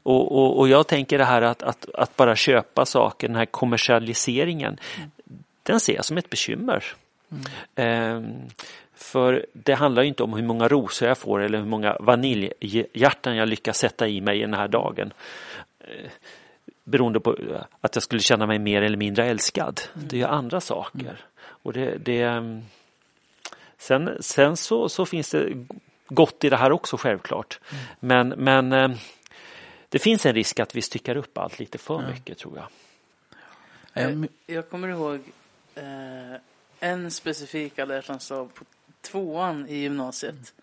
[0.02, 3.46] Och, och, och jag tänker det här att, att, att bara köpa saker, den här
[3.46, 4.78] kommersialiseringen,
[5.62, 6.84] den ser jag som ett bekymmer.
[7.74, 8.20] Eh,
[8.94, 13.36] för det handlar ju inte om hur många rosor jag får eller hur många vaniljhjärtan
[13.36, 15.12] jag lyckas sätta i mig den här dagen
[16.84, 17.36] beroende på
[17.80, 19.80] att jag skulle känna mig mer eller mindre älskad.
[19.94, 21.20] Det är ju andra saker.
[21.44, 22.62] Och det, det, ehm,
[23.78, 25.66] sen sen så, så finns det
[26.08, 27.60] gott i det här också självklart.
[28.00, 28.92] Men, men ehm,
[29.92, 32.68] det finns en risk att vi styckar upp allt lite för mycket tror jag.
[33.92, 35.20] Jag, Jag kommer ihåg
[35.74, 36.40] eh,
[36.80, 38.64] en specifik alla hjärtans dag på
[39.00, 40.54] tvåan i gymnasiet.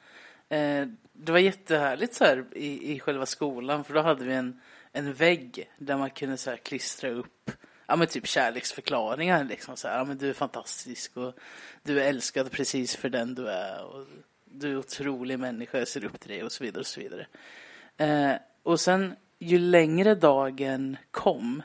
[0.50, 4.62] Eh, det var jättehärligt så här i, i själva skolan för då hade vi en,
[4.92, 7.52] en vägg där man kunde så här klistra upp
[7.89, 9.44] ja, men typ kärleksförklaringar.
[9.44, 11.34] Liksom, så här, ja, men du är fantastisk och
[11.84, 13.84] du är älskad precis för den du är.
[13.84, 14.06] Och
[14.46, 16.80] du är otrolig människa, jag ser upp till dig och så vidare.
[16.80, 17.28] Och så vidare.
[17.98, 21.63] Eh, och sen ju längre dagen kom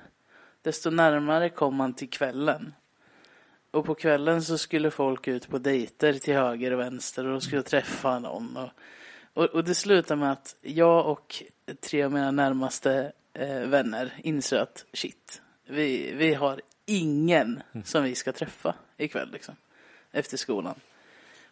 [0.63, 2.75] desto närmare kom man till kvällen.
[3.71, 7.41] Och på kvällen så skulle folk ut på dejter till höger och vänster och de
[7.41, 8.57] skulle träffa någon.
[8.57, 8.71] Och,
[9.35, 11.43] och, och det slutade med att jag och
[11.81, 18.15] tre av mina närmaste eh, vänner insåg att shit, vi, vi har ingen som vi
[18.15, 19.57] ska träffa ikväll liksom.
[20.13, 20.75] Efter skolan.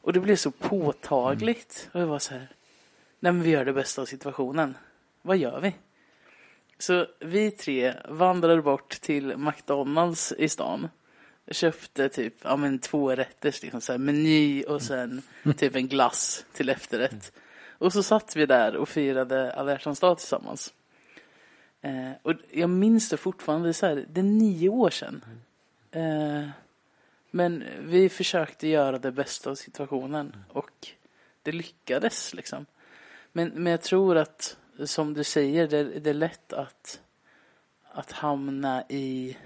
[0.01, 1.91] Och det blev så påtagligt.
[1.93, 2.49] Och jag var så här,
[3.21, 4.75] nej men vi gör det bästa av situationen.
[5.23, 5.75] Vad gör vi?
[6.79, 10.89] Så vi tre vandrade bort till McDonalds i stan.
[11.51, 15.23] Köpte typ ja, men två rätters, liksom så här, meny och sen
[15.57, 17.33] typ en glass till efterrätt.
[17.79, 20.75] Och så satt vi där och firade alla hjärtans dag tillsammans.
[21.81, 25.25] Eh, och jag minns det fortfarande, så här, det är nio år sedan.
[25.91, 26.49] Eh,
[27.31, 30.89] men vi försökte göra det bästa av situationen och
[31.43, 32.67] det lyckades liksom.
[33.33, 34.57] Men, men jag tror att,
[34.87, 37.01] som du säger, det, det är lätt att,
[37.93, 39.37] att hamna i,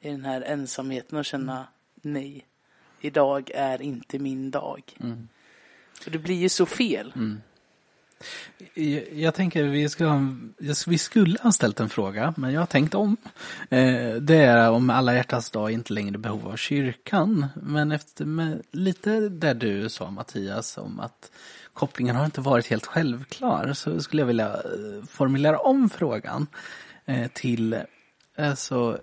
[0.00, 1.66] i den här ensamheten och känna
[2.02, 2.46] nej.
[3.00, 4.82] Idag är inte min dag.
[6.06, 7.12] Och det blir ju så fel.
[8.74, 12.94] Jag, jag tänker vi, jag- vi skulle ha ställt en fråga, men jag har tänkt
[12.94, 13.16] om.
[13.70, 17.46] Eh, det är om alla hjärtans dag inte längre behov av kyrkan.
[17.62, 21.30] Men efter lite där du sa Mattias om att
[21.74, 26.46] kopplingen har inte varit helt självklar så skulle jag vilja eh, formulera om frågan
[27.04, 27.82] eh, till
[28.38, 29.00] alltså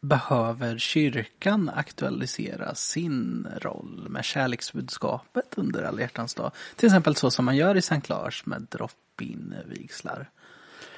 [0.00, 6.52] Behöver kyrkan aktualisera sin roll med kärleksbudskapet under alla hjärtans dag?
[6.76, 10.30] Till exempel så som man gör i Sankt Lars med drop-in vigslar.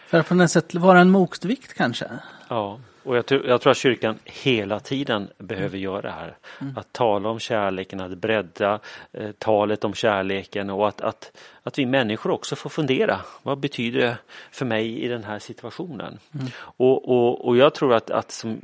[0.07, 2.11] För att på något sätt vara en motvikt kanske?
[2.49, 6.37] Ja, och jag, tror- jag tror att kyrkan hela tiden behöver göra det här.
[6.77, 8.79] Att tala om kärleken, att bredda
[9.13, 11.33] eh, talet om kärleken och att, att,
[11.63, 13.21] att vi människor också får fundera.
[13.43, 14.17] Vad betyder det
[14.51, 16.19] för mig i den här situationen?
[16.61, 18.61] Och, och, och jag tror att, att som,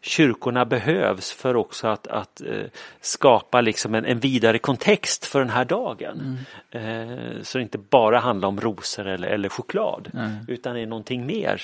[0.00, 2.64] kyrkorna behövs för också att, att eh,
[3.00, 6.38] skapa liksom en, en vidare kontext för den här dagen.
[6.70, 10.10] Eh, så det inte bara handlar om rosor eller, eller choklad
[10.48, 11.62] utan är någonting mer.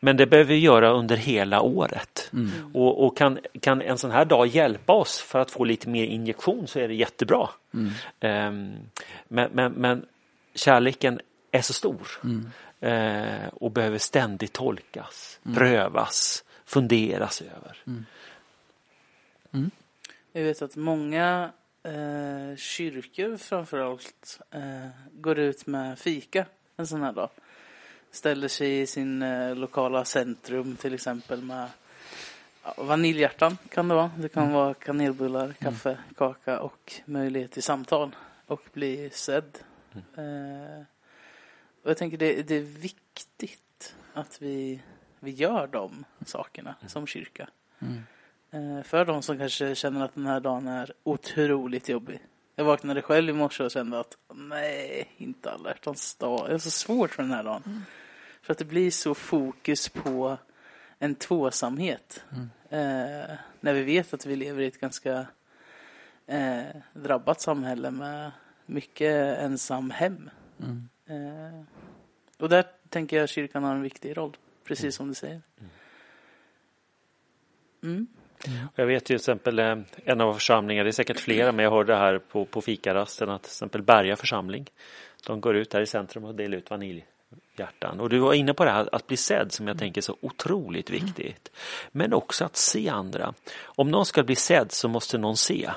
[0.00, 2.30] Men det behöver vi göra under hela året.
[2.74, 6.04] Och, och kan, kan en sån här dag hjälpa oss för att få lite mer
[6.04, 7.48] injektion så är det jättebra.
[8.20, 8.72] Ehm,
[9.28, 10.06] men, men, men
[10.54, 12.08] kärleken är så stor
[12.80, 17.76] eh, och behöver ständigt tolkas, prövas, funderas över.
[20.32, 27.12] Jag vet att många eh, kyrkor framförallt eh, går ut med fika en sån här
[27.12, 27.30] dag.
[28.10, 31.68] Ställer sig i sin eh, lokala centrum till exempel med
[32.64, 34.10] ja, vaniljhjärtan kan det vara.
[34.18, 39.58] Det kan vara kanelbullar, kaffe, kaka och möjlighet till samtal och bli sedd.
[39.94, 40.82] Eh,
[41.82, 44.80] och jag tänker det, det är viktigt att vi,
[45.20, 46.88] vi gör de sakerna Mm.
[46.88, 47.48] som kyrka.
[48.50, 52.20] Eh, För de som kanske känner att den här dagen är otroligt jobbig.
[52.56, 56.48] Jag vaknade själv i morse och kände att nej, inte alla hjärtans dag.
[56.48, 57.84] Det är så svårt för den här dagen.
[58.42, 60.38] För att det blir så fokus på
[60.98, 62.24] en tvåsamhet.
[62.70, 65.26] Eh, när vi vet att vi lever i ett ganska
[66.26, 68.30] eh, drabbat samhälle med
[68.66, 70.30] mycket ensam hem.
[71.06, 71.62] Eh,
[72.38, 75.42] och där tänker jag kyrkan har en viktig roll, precis som du säger.
[77.82, 78.06] Mm.
[78.74, 81.70] Jag vet ju till exempel eh, en av församlingarna, det är säkert flera, men jag
[81.72, 84.66] hörde här på, på fikarasten att till exempel Berga församling,
[85.26, 86.70] de går ut där i centrum och delar ut
[87.60, 88.00] vaniljhjärtan.
[88.00, 90.16] Och du var inne på det här att bli sedd som jag tänker är så
[90.20, 91.50] otroligt viktigt.
[91.92, 93.34] Men också att se andra.
[93.62, 95.70] Om någon ska bli sedd så måste någon se.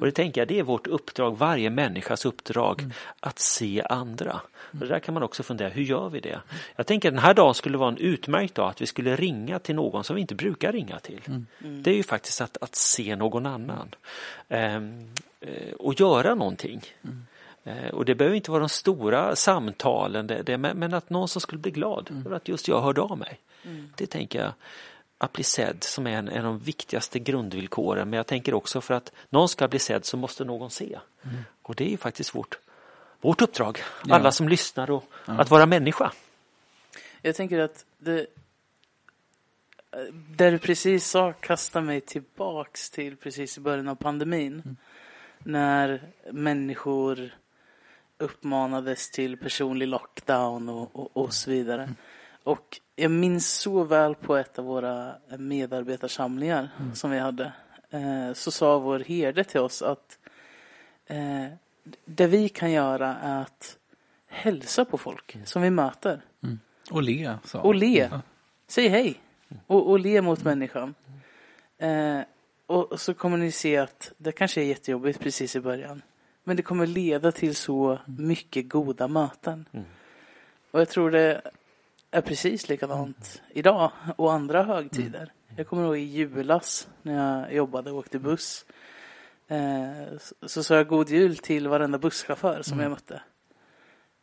[0.00, 2.82] Och det tänker jag, det är vårt uppdrag, varje människas uppdrag,
[3.20, 4.40] att se andra.
[4.72, 6.40] Och det där kan man också fundera, hur gör vi det?
[6.76, 9.58] Jag tänker att den här dagen skulle vara en utmärkt dag, att vi skulle ringa
[9.58, 11.20] till någon som vi inte brukar ringa till.
[11.58, 13.94] Det är ju faktiskt att, att se någon annan.
[14.48, 15.08] Ehm,
[15.40, 16.80] eh, och göra någonting.
[17.64, 21.40] Eh, Och det behöver inte vara de stora samtalen, det, det, men, att någon som
[21.40, 23.40] skulle bli glad över att just jag hörde av mig.
[23.96, 24.52] Det tänker jag,
[25.18, 28.10] att bli sedd som är en, en av de viktigaste grundvillkoren.
[28.10, 30.98] Men jag tänker också för att någon ska bli sedd så måste någon se.
[31.62, 32.58] Och det är ju faktiskt vårt,
[33.20, 34.14] vårt uppdrag, Ja.
[34.14, 36.12] alla som lyssnar och att vara människa.
[37.22, 38.26] Jag tänker att det,
[40.36, 44.76] det du precis sa kastar mig tillbaks till precis i början av pandemin.
[45.38, 47.34] När människor
[48.20, 51.94] uppmanades till personlig lockdown och, och, och så vidare.
[52.44, 57.52] Och jag minns så väl på ett av våra medarbetarsamlingar som vi hade.
[57.90, 60.18] Eh, så sa vår herde till oss att
[61.06, 61.46] eh,
[62.04, 63.78] det vi kan göra är att
[64.26, 66.20] hälsa på folk som vi möter.
[66.90, 67.34] Och le.
[67.44, 67.60] Så.
[67.60, 68.08] Och le.
[68.10, 68.20] Ja.
[68.66, 69.20] Säg hej.
[69.66, 70.94] Och, och le mot människan.
[71.78, 72.20] Eh,
[72.66, 76.02] och så kommer ni se att det kanske är jättejobbigt precis i början.
[76.44, 79.68] Men det kommer leda till så mycket goda möten.
[80.70, 81.42] Och jag tror det
[82.10, 85.32] är precis likadant idag och andra högtider.
[85.56, 88.64] Jag kommer ihåg i julas när jag jobbade och åkte buss.
[89.48, 93.22] Eh, så, sa jag god jul till varenda busschaufför som jag mötte.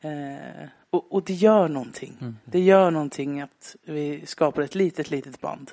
[0.02, 2.18] Eh, och, och det gör någonting.
[2.46, 5.72] Det gör någonting att vi skapar ett litet, litet band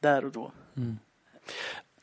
[0.00, 0.52] där och då.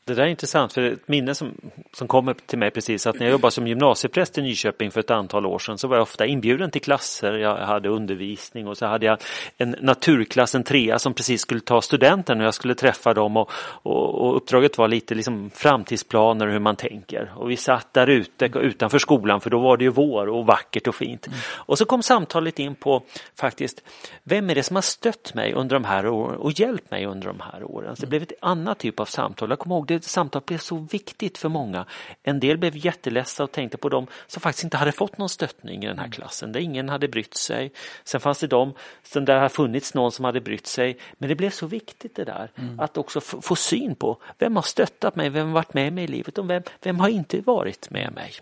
[0.06, 1.54] Det där är intressant för ett minne som,
[1.92, 5.10] som kommer till mig precis att när jag jobbade som gymnasiepräst i Nyköping för ett
[5.10, 7.32] antal år sedan så var jag ofta inbjuden till klasser.
[7.32, 9.18] Jag hade undervisning och så hade jag
[9.56, 13.50] en naturklass, en trea som precis skulle ta studenten och jag skulle träffa dem och,
[13.82, 17.32] och, och uppdraget var lite liksom framtidsplaner och hur man tänker.
[17.36, 20.86] Och vi satt där ute utanför skolan för då var det ju vår och vackert
[20.86, 21.28] och fint.
[21.54, 23.02] Och så kom samtalet in på
[23.34, 23.82] faktiskt
[24.24, 27.26] vem är det som har stött mig under de här åren och hjälpt mig under
[27.26, 27.96] de här åren.
[27.96, 29.50] Så det blev ett annat typ av samtal.
[29.50, 31.86] Jag kommer ihåg det samtalet blev så viktigt för många.
[32.22, 35.84] En del blev jätteledsa och tänkte på dem som faktiskt inte hade fått någon stöttning
[35.84, 37.72] i den här klassen, där ingen hade brytt sig.
[38.04, 40.98] Sen fanns det de som där har funnits någon som hade brytt sig.
[41.18, 45.16] Men det blev så viktigt det där att också få, syn på vem har stöttat
[45.16, 48.12] mig, vem har varit med mig i livet och vem, vem har inte varit med
[48.12, 48.32] mig.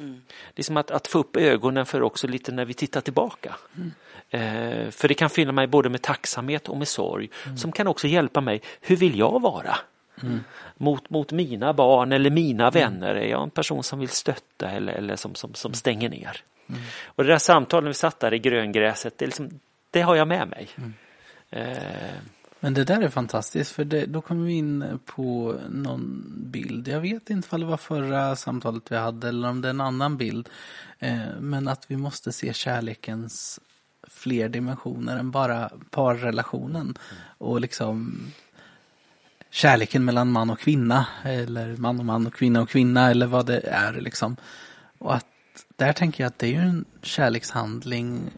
[0.55, 3.57] Liksom att, att få upp ögonen för också lite när vi tittar tillbaka.
[4.31, 8.07] Eh, för det kan fylla mig både med tacksamhet och med sorg som kan också
[8.07, 8.63] hjälpa mig.
[8.81, 9.77] Hur vill jag vara?
[10.77, 13.15] Mot, mot mina barn eller mina vänner?
[13.15, 16.41] Är jag en person som vill stötta eller, eller som, som, som stänger ner?
[17.05, 20.29] Och det där samtalet när vi satt där i gröngräset, det, liksom, det har jag
[20.29, 20.69] med mig.
[21.51, 22.15] Eh,
[22.61, 26.89] Men det där är fantastiskt för det, då kommer vi in på någon bild.
[26.89, 29.81] Jag vet inte om det var förra samtalet vi hade eller om det är en
[29.81, 30.49] annan bild.
[30.99, 33.61] Eh, men att vi måste se kärlekens
[34.09, 36.99] fler dimensioner än bara parrelationen.
[37.39, 38.21] Och liksom
[39.55, 43.47] kärleken mellan man och kvinna eller man och man och kvinna och kvinna eller vad
[43.47, 44.37] det är liksom.
[44.99, 45.27] Och att
[45.77, 48.31] där tänker jag att det är ju en kärlekshandling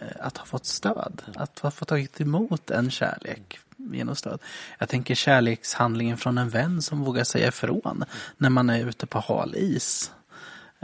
[0.00, 1.22] eh, att ha fått stöd.
[1.34, 4.40] Att ha fått tagit emot en kärlek genom stöd.
[4.78, 8.04] Jag tänker kärlekshandlingen från en vän som vågar säga ifrån
[8.36, 10.12] när man är ute på hal is.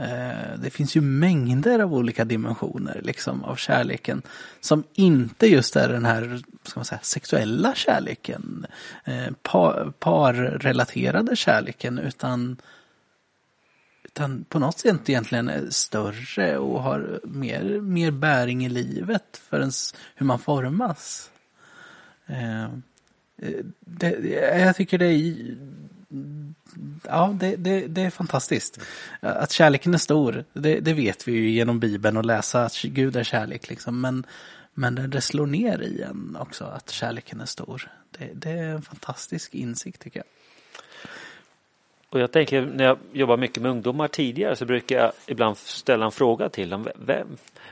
[0.03, 4.21] Eh, det finns ju mängder av olika dimensioner liksom, av kärleken
[4.61, 8.65] som inte just är den här ska man säga, sexuella kärleken,
[9.05, 12.57] eh, par, parrelaterade kärleken utan
[14.03, 19.59] utan på något sätt egentligen är större och har mer, mer bäring i livet för
[19.59, 21.31] ens, hur man formas.
[22.25, 22.67] Eh,
[23.79, 24.09] det,
[24.59, 25.57] jag tycker det är
[27.03, 28.81] Ja, det, det, det är fantastiskt.
[29.19, 33.15] Att kärleken är stor, det, det vet vi ju genom Bibeln och läsa att Gud
[33.15, 33.69] är kärlek.
[33.69, 34.01] Liksom.
[34.01, 34.25] Men,
[34.73, 37.91] Men det, slår ner i en också att kärleken är stor.
[38.17, 40.25] Det, det är en fantastisk insikt tycker jag.
[42.09, 46.05] Och jag tänker när jag jobbar mycket med ungdomar tidigare så brukar jag ibland ställa
[46.05, 46.87] en fråga till dem.
[46.95, 47.27] Vem,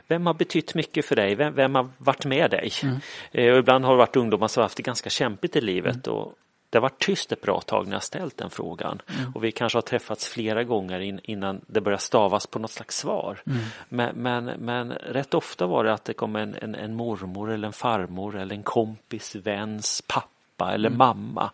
[0.08, 1.34] vem har betytt mycket för dig?
[1.34, 2.70] Vem, vem har varit med dig?
[2.82, 2.96] Mm.
[3.32, 6.06] Eh, och ibland har det varit ungdomar som har haft det ganska kämpigt i livet.
[6.06, 6.18] Mm.
[6.18, 6.34] Och
[6.72, 9.02] det har varit tyst ett bra tag när jag ställt den frågan.
[9.18, 9.32] Mm.
[9.34, 12.98] Och vi kanske har träffats flera gånger in, innan det börjar stavas på något slags
[12.98, 13.42] svar.
[13.46, 13.58] Mm.
[13.88, 17.66] Men, men, men, rätt ofta var det att det kom en, en, en mormor eller
[17.66, 20.98] en farmor eller en kompis, väns, pappa pappa eller mm.
[20.98, 21.50] mamma.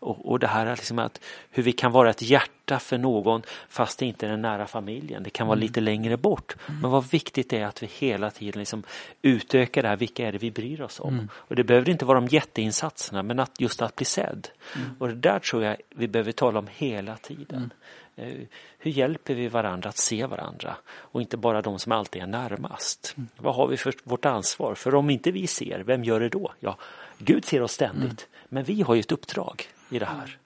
[0.00, 3.42] Och, och det här är liksom att hur vi kan vara ett hjärta för någon
[3.68, 5.22] fast det inte är den nära familjen.
[5.22, 5.66] Det kan vara mm.
[5.66, 6.56] lite längre bort.
[6.68, 6.80] Mm.
[6.80, 8.82] Men vad viktigt är att vi hela tiden liksom
[9.22, 9.96] utökar det här.
[9.96, 11.14] Vilka är det vi bryr oss om?
[11.14, 11.28] Mm.
[11.34, 14.48] Och det behöver inte vara de jätteinsatserna men att just att bli sedd.
[14.76, 14.96] Mm.
[14.98, 17.58] Och det där tror jag vi behöver tala om hela tiden.
[17.58, 17.70] Mm.
[18.16, 18.46] Eh,
[18.78, 23.14] hur hjälper vi varandra att se varandra och inte bara de som alltid är närmast?
[23.16, 23.28] Mm.
[23.36, 24.74] Vad har vi för vårt ansvar?
[24.74, 26.52] För om inte vi ser, vem gör det då?
[26.60, 26.78] Ja,
[27.18, 28.28] Gud ser oss ständigt.
[28.48, 30.38] Men vi har ju ett uppdrag i det här.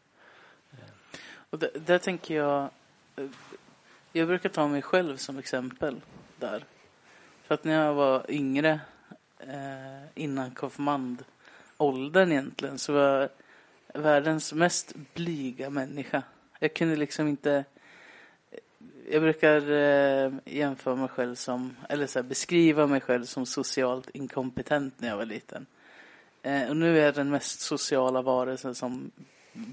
[1.50, 2.70] Och där, där tänker jag,
[4.12, 6.00] jag brukar ta mig själv som exempel
[6.38, 6.64] där.
[7.42, 8.80] För att när jag var yngre,
[9.38, 13.28] eh, innan konfirmandåldern egentligen, så var jag
[14.00, 16.22] världens mest blyga människa.
[16.58, 17.64] Jag kunde liksom inte...
[19.10, 24.10] Jag brukar eh, jämföra mig själv som, eller så här, beskriva mig själv som socialt
[24.10, 25.66] inkompetent när jag var liten.
[26.46, 29.10] Eh, och nu är jag den mest sociala varelsen som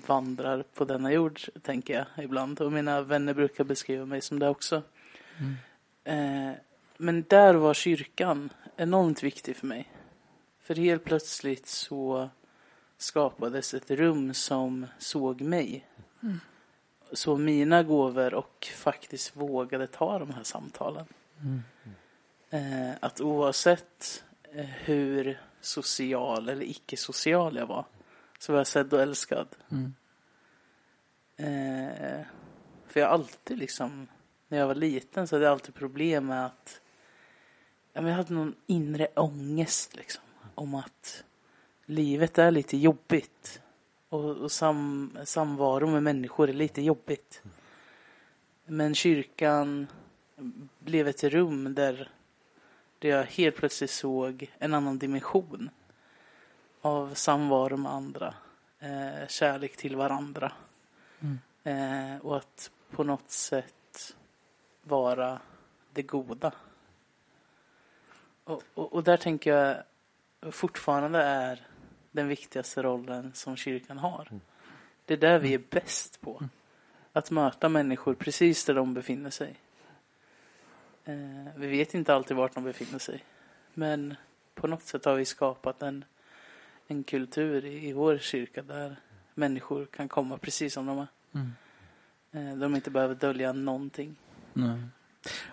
[0.06, 2.62] vandrar på denna jord, tänker jag ibland.
[2.62, 4.82] Och mina vänner brukar beskriva mig som det också.
[5.38, 5.56] Mm.
[6.04, 6.56] Eh,
[6.98, 9.92] men där var kyrkan enormt viktig för mig.
[10.62, 12.30] För helt plötsligt så
[12.98, 15.88] skapades ett rum som såg mig.
[16.24, 16.40] Mm.
[17.12, 21.06] Så mina gåvor och faktiskt vågade ta de här samtalen.
[21.42, 21.62] Mm.
[22.50, 27.86] Eh, att oavsett eh, hur social eller icke-social jag var.
[28.40, 29.48] Så var jag sedd och älskad.
[29.72, 29.94] Mm.
[31.38, 32.26] Eh,
[32.88, 34.08] för jag alltid liksom,
[34.48, 36.82] när jag var liten så hade jag alltid problem med att
[37.94, 40.24] ja, men jag hade någon inre ångest liksom.
[40.56, 41.24] Om att
[41.86, 43.62] livet är lite jobbigt.
[44.10, 47.42] Och, och sam, samvaro med människor är lite jobbigt.
[48.66, 49.88] Men kyrkan
[50.80, 52.12] blev ett rum där
[53.04, 55.70] där jag helt plötsligt såg en annan dimension
[56.82, 58.34] av samvaro med andra,
[58.80, 60.52] eh, kärlek till varandra.
[61.20, 61.40] Mm.
[61.64, 64.16] Eh, och att på något sätt
[64.84, 65.40] vara
[65.94, 66.52] det goda.
[68.44, 69.84] Och, och, och, där tänker jag
[70.54, 71.68] fortfarande är
[72.12, 74.28] den viktigaste rollen som kyrkan har.
[74.30, 74.42] Mm.
[75.06, 76.38] Det är där vi är bäst på.
[76.38, 76.50] Mm.
[77.14, 79.56] Att möta människor precis där de befinner sig.
[81.06, 83.24] Eh, vi vet inte alltid vart de befinner sig.
[83.74, 84.16] Men
[84.56, 86.06] på något sätt har vi skapat en,
[86.88, 88.96] en kultur i, i vår kyrka där
[89.34, 91.08] människor kan komma precis som de är.
[91.34, 91.54] Mm.
[92.32, 94.16] Eh, de inte behöver dölja någonting.
[94.54, 94.82] Nej.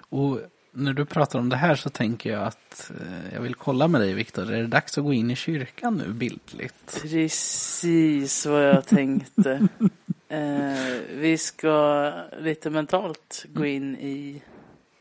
[0.08, 0.40] Och
[0.72, 4.00] när du pratar om det här så tänker jag att eh, jag vill kolla med
[4.00, 4.52] dig Viktor.
[4.52, 7.02] Är det dags att gå in i kyrkan nu bildligt?
[7.02, 9.68] Precis vad jag tänkte.
[10.28, 14.42] eh, vi ska lite mentalt gå in i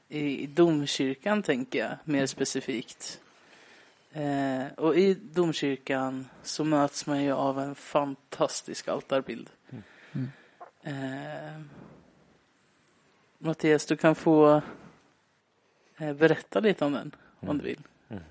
[0.10, 3.22] i domkyrkan tänker jag mer specifikt.
[4.12, 9.49] Eh, och i domkyrkan så möts man ju av en fantastisk altarbild.
[10.12, 10.32] Mm.
[10.84, 11.62] Eh,
[13.38, 14.62] Mattias, du kan få
[15.97, 17.82] eh, berätta lite om den om du vill.
[18.10, 18.24] Mm.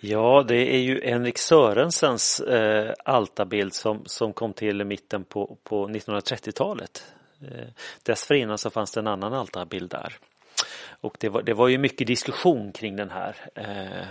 [0.00, 5.56] Ja, det är ju Henrik Sörensens eh, altarbild som, som kom till i mitten på,
[5.62, 7.14] på 1930-talet.
[7.40, 7.68] Eh,
[8.02, 10.18] dessförinnan så fanns det en annan altarbild där.
[11.04, 14.06] Och det var, det var ju mycket diskussion kring den här eh,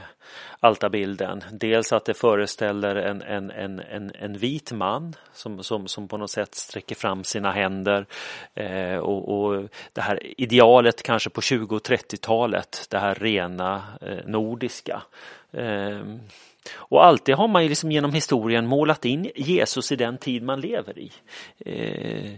[0.60, 1.44] altarbilden.
[1.52, 6.18] Dels att det föreställer en, en, en, en, en vit man som, som, som på
[6.18, 8.06] något sätt sträcker fram sina händer
[8.54, 14.26] eh, och, och det här idealet kanske på 20 och 30-talet, det här rena eh,
[14.26, 15.02] nordiska.
[15.52, 16.02] Eh,
[16.76, 20.61] och alltid har man ju liksom genom historien målat in Jesus i den tid man
[20.61, 21.11] lever i.
[21.66, 22.32] Eh,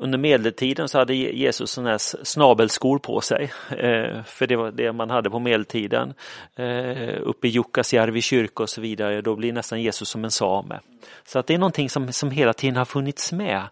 [0.00, 3.52] under medeltiden så hade Jesus sådana här snabelskor på sig.
[3.70, 6.14] Eh, för det var det man hade på medeltiden.
[6.56, 10.80] Eh, uppe i Jukkasjärvi kyrka och så vidare, då blir nästan Jesus som en same.
[11.24, 13.62] Så att det är någonting som, som hela tiden har funnits med.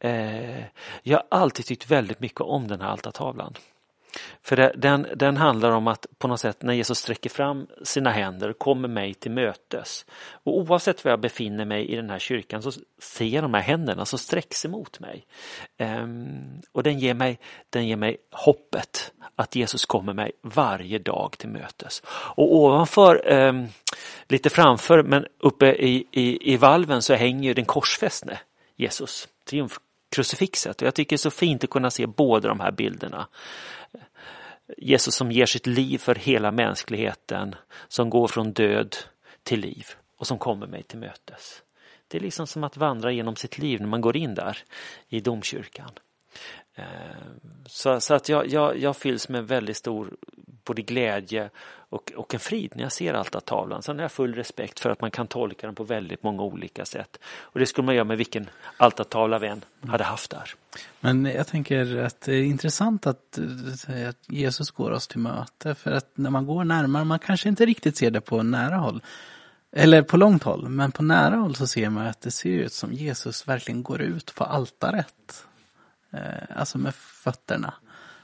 [0.00, 0.64] Eh,
[1.02, 3.54] jag har alltid tyckt väldigt mycket om den här altartavlan.
[4.42, 8.50] För den, den handlar om att på något sätt när Jesus sträcker fram sina händer
[8.50, 10.06] och kommer mig till mötes.
[10.44, 13.60] Och oavsett var jag befinner mig i den här kyrkan så ser jag de här
[13.60, 15.26] händerna som sträcks emot mig.
[15.78, 17.38] Um, och den ger mig,
[17.70, 22.02] den ger mig hoppet att Jesus kommer mig varje dag till mötes.
[22.08, 23.68] Och ovanför, um,
[24.28, 28.38] lite framför men uppe i, i, i valven så hänger den korsfästne
[28.76, 30.82] Jesus, triumfkrucifixet.
[30.82, 33.28] Och jag tycker det är så fint att kunna se båda de här bilderna.
[34.76, 37.54] Jesus som ger sitt liv för hela mänskligheten,
[37.88, 38.96] som går från död
[39.42, 39.86] till liv
[40.16, 41.62] och som kommer mig till mötes.
[42.08, 44.58] Det är liksom som att vandra genom sitt liv när man går in där
[45.08, 45.90] i domkyrkan.
[46.74, 46.84] Eh,
[47.66, 50.10] så, så att jag, jag, jag fylls med väldigt stor
[50.64, 51.50] både glädje
[51.94, 53.82] och, och en frid när jag ser altartavlan.
[53.82, 56.84] Sen har jag full respekt för att man kan tolka den på väldigt många olika
[56.84, 57.18] sätt.
[57.26, 60.54] Och det skulle man göra med vilken altartavla vi än hade haft där.
[61.00, 63.38] Men jag tänker att det är intressant att,
[63.88, 65.74] eh, att Jesus går oss till möte.
[65.74, 69.02] För att när man går närmare, man kanske inte riktigt ser det på nära håll.
[69.76, 72.72] Eller på långt håll, men på nära håll så ser man att det ser ut
[72.72, 75.44] som Jesus verkligen går ut på altaret.
[76.14, 77.74] Eh, alltså med fötterna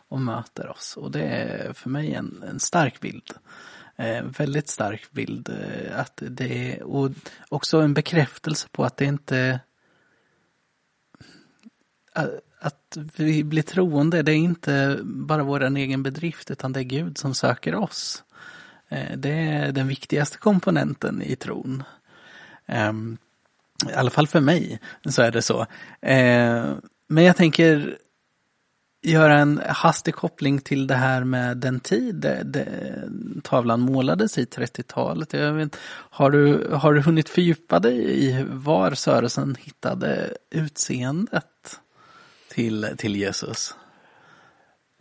[0.08, 0.96] och möter oss.
[0.96, 3.30] Och det är för mig en, en stark bild.
[3.96, 5.48] Eh, väldigt stark bild.
[5.48, 7.10] Eh, att det är, och
[7.48, 9.60] också en bekräftelse på att det inte
[12.60, 17.18] att vi blir troende, det är inte bara vår egen bedrift utan det är Gud
[17.18, 18.24] som söker oss.
[18.88, 21.82] Eh, det är den viktigaste komponenten i tron.
[22.66, 23.18] Ehm,
[23.90, 25.66] I alla fall för mig så är det så.
[26.00, 26.74] Eh,
[27.12, 27.98] men jag tänker
[29.02, 32.66] göra en hastig koppling till det här med den tid det, det,
[33.42, 35.34] tavlan målades i 30-talet.
[35.90, 41.80] har, du, har du hunnit fördjupa dig i var Söresen hittade utseendet
[42.48, 43.74] till, till Jesus?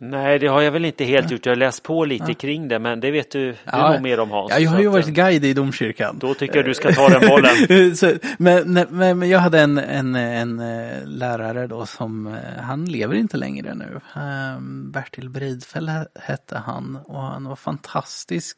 [0.02, 1.46] Nej, det har jag väl inte helt gjort.
[1.46, 2.34] Jag har läst på lite ja.
[2.34, 3.92] kring det, men det vet du, du ja.
[3.92, 4.50] nog mer om Hans.
[4.50, 6.18] Ja, jag har ju varit guide i domkyrkan.
[6.18, 7.96] Då tycker jag du ska ta den bollen.
[7.96, 12.84] så, men, men, men, jag hade en, en, en eh, lärare då som, eh, han
[12.84, 14.00] lever inte längre nu.
[14.20, 15.90] Um, Bertil Bridfäll
[16.20, 18.56] hette han och han var fantastisk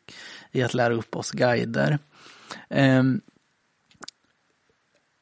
[0.52, 1.98] i att lära upp oss guider.
[2.68, 3.20] Um,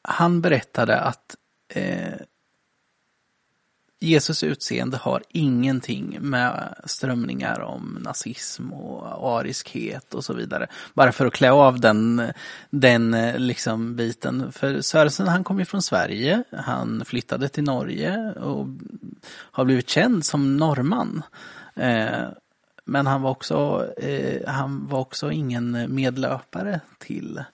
[0.03, 1.37] han berättade att
[1.75, 2.13] eh,
[4.03, 10.67] Jesus utseende har ingenting med strömningar om nazism och ariskhet och så vidare.
[10.95, 12.23] Bara för att klä av den,
[12.71, 14.53] den eh, liksom biten.
[14.53, 18.67] För Sörensen han kom ju från Sverige, han flyttade till Norge och
[19.31, 21.23] har blivit känd som norrman.
[21.75, 22.29] Eh,
[22.85, 27.45] men han var också, eh, han var också ingen medlöpare till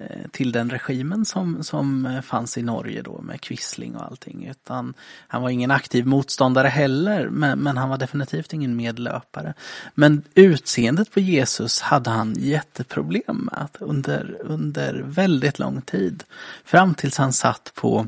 [0.00, 4.46] Eh, till den regimen som, som eh, fanns i Norge då med Quisling och allting.
[4.46, 4.94] Utan
[5.28, 9.54] han var ingen aktiv motståndare heller, men, men, han var definitivt ingen medlöpare.
[9.94, 16.24] Men utseendet på Jesus hade han jätteproblem med under, under väldigt lång tid.
[16.64, 18.06] Fram tills han satt på,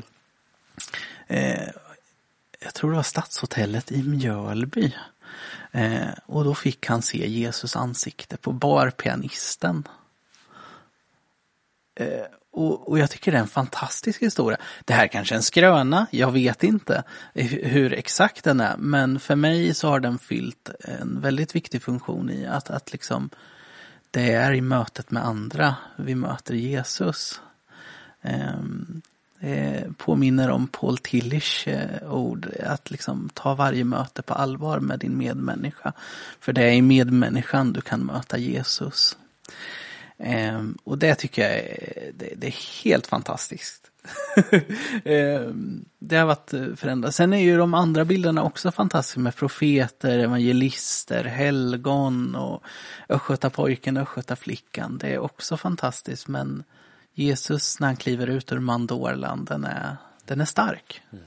[1.27, 1.69] eh,
[2.59, 4.95] jag tror det var Stadshotellet i Mjölby.
[5.71, 9.83] Eh, och då fick han se Jesus ansikte på barpianisten.
[11.99, 14.57] Eh, och, och, jag tycker det är en fantastisk historia.
[14.85, 18.77] Det här kanske är en skröna, jag vet inte hur exakt den är.
[18.77, 23.29] Men för mig så har den fyllt en väldigt viktig funktion i att, att liksom
[24.11, 27.41] det är i mötet med andra vi möter Jesus.
[28.21, 29.01] Ehm,
[29.39, 34.99] det påminner om Paul Tillichs eh, ord, att liksom ta varje möte på allvar med
[34.99, 35.93] din medmänniska.
[36.39, 39.17] För det är i medmänniskan du kan möta Jesus.
[40.19, 43.91] Um, och det tycker jag är, det, det är helt fantastiskt.
[45.05, 47.15] um, det har varit eh, förändrat.
[47.15, 52.63] Sen är ju de andra bilderna också fantastiska med profeter, evangelister, helgon och
[53.09, 54.97] östgötapojken, östgötaflickan.
[54.97, 56.63] Det är också fantastiskt men
[57.13, 61.01] Jesus när han kliver ut ur mandorland, den är, den är stark.
[61.11, 61.25] Mm.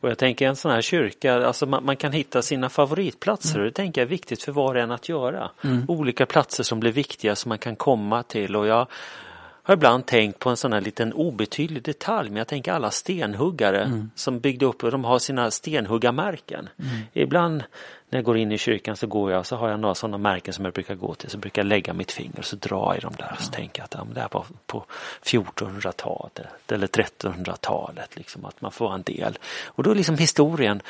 [0.00, 3.60] Och jag tänker en sån här kyrka, alltså man, man kan hitta sina favoritplatser mm.
[3.60, 5.50] och det tänker jag är viktigt för var och en att göra.
[5.64, 5.84] Mm.
[5.88, 8.86] Olika platser som blir viktiga som man kan komma till och jag
[9.66, 13.82] har ibland tänkt på en sån här liten obetydlig detalj men jag tänker alla stenhuggare
[13.82, 14.10] mm.
[14.14, 16.68] som byggde upp och de har sina stenhuggarmärken.
[16.78, 17.00] Mm.
[17.12, 17.64] Ibland
[18.10, 20.54] när jag går in i kyrkan så går jag så har jag några sådana märken
[20.54, 23.00] som jag brukar gå till så brukar jag lägga mitt finger och så drar i
[23.00, 24.84] dem där och så tänker jag att ja, det här var på
[25.22, 29.38] 1400-talet eller 1300-talet liksom att man får en del.
[29.66, 30.82] Och då är liksom historien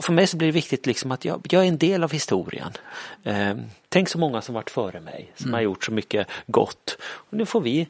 [0.00, 2.12] och för mig så blir det viktigt liksom att jag, jag är en del av
[2.12, 2.72] historien.
[3.24, 3.54] Eh,
[3.88, 5.54] tänk så många som varit före mig, som mm.
[5.54, 6.98] har gjort så mycket gott.
[7.02, 7.88] Och nu får vi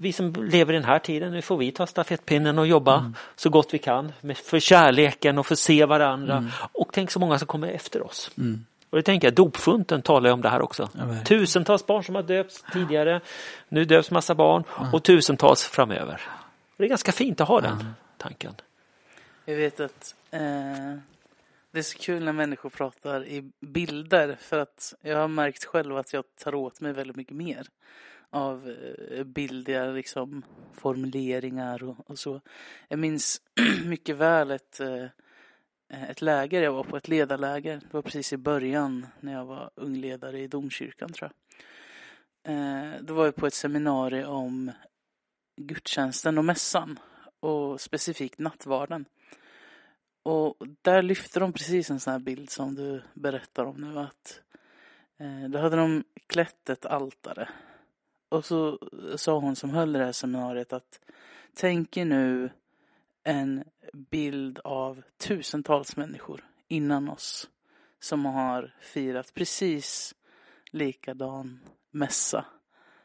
[0.00, 3.14] vi som lever i den här tiden, nu får vi ta stafettpinnen och jobba mm.
[3.36, 6.36] så gott vi kan för kärleken och för att se varandra.
[6.36, 6.50] Mm.
[6.72, 8.30] Och tänk så många som kommer efter oss.
[8.38, 8.64] Mm.
[8.90, 10.88] Och det tänker jag, dopfunten talar ju om det här också.
[10.92, 11.24] Ja.
[11.24, 13.20] Tusentals barn som har döpts tidigare,
[13.68, 16.20] nu döps massa barn och tusentals framöver.
[16.76, 18.54] Det är ganska fint att ha den tanken.
[19.44, 20.40] Jag vet att eh,
[21.70, 25.96] det är så kul när människor pratar i bilder för att jag har märkt själv
[25.96, 27.66] att jag tar åt mig väldigt mycket mer
[28.30, 28.70] av
[29.10, 32.40] eh, bildiga liksom, formuleringar och, och så.
[32.88, 33.42] Jag minns
[33.84, 35.06] mycket väl ett, eh,
[36.10, 37.76] ett läger jag var på, ett ledarläger.
[37.76, 41.34] Det var precis i början när jag var ungledare i domkyrkan tror jag.
[42.54, 44.72] Eh, då var jag på ett seminarium om
[45.56, 46.98] gudstjänsten och mässan
[47.40, 49.04] och specifikt nattvarden.
[50.22, 54.40] Och där lyfte de precis en sån här bild som du berättar om nu att
[55.18, 57.48] eh, då hade de klätt ett altare.
[58.28, 58.78] Och så
[59.16, 61.00] sa hon som höll det här seminariet att
[61.54, 62.50] tänk er nu
[63.24, 67.48] en bild av tusentals människor innan oss
[68.00, 70.14] som har firat precis
[70.70, 71.60] likadan
[71.90, 72.44] mässa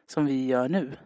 [0.08, 0.98] som vi gör nu.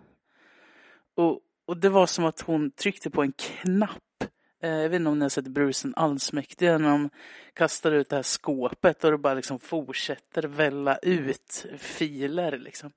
[1.15, 4.23] Och, och det var som att hon tryckte på en knapp.
[4.61, 7.09] Eh, Jag vet inte om ni har sett Bruce den allsmäktige när de
[7.53, 12.91] kastar ut det här skåpet och det bara liksom fortsätter välla ut filer liksom.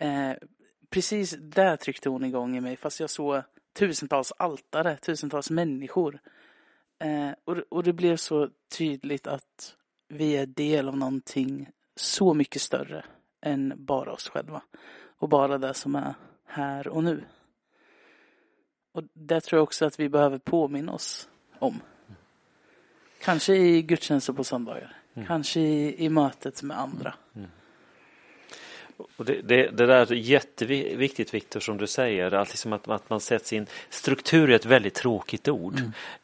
[0.00, 0.32] Eh,
[0.90, 3.42] precis där tryckte hon igång i mig fast jag såg
[3.72, 6.20] tusentals altare, tusentals människor.
[6.98, 8.48] Eh, och, och det blev så
[8.78, 9.76] tydligt att
[10.08, 13.04] vi är del av någonting så mycket större
[13.42, 14.62] än bara oss själva.
[15.18, 16.14] Och bara det som är
[16.46, 17.24] här och nu.
[18.92, 21.28] Och det tror jag också att vi behöver påminna oss
[21.58, 21.80] om.
[23.22, 24.96] Kanske i gudstjänster på söndagar.
[25.26, 27.14] Kanske i, i mötet med andra.
[29.20, 33.10] Och det, det, det där är jätteviktigt Viktor som du säger, att, liksom att, att
[33.10, 35.80] man sätter sin struktur är ett väldigt tråkigt ord.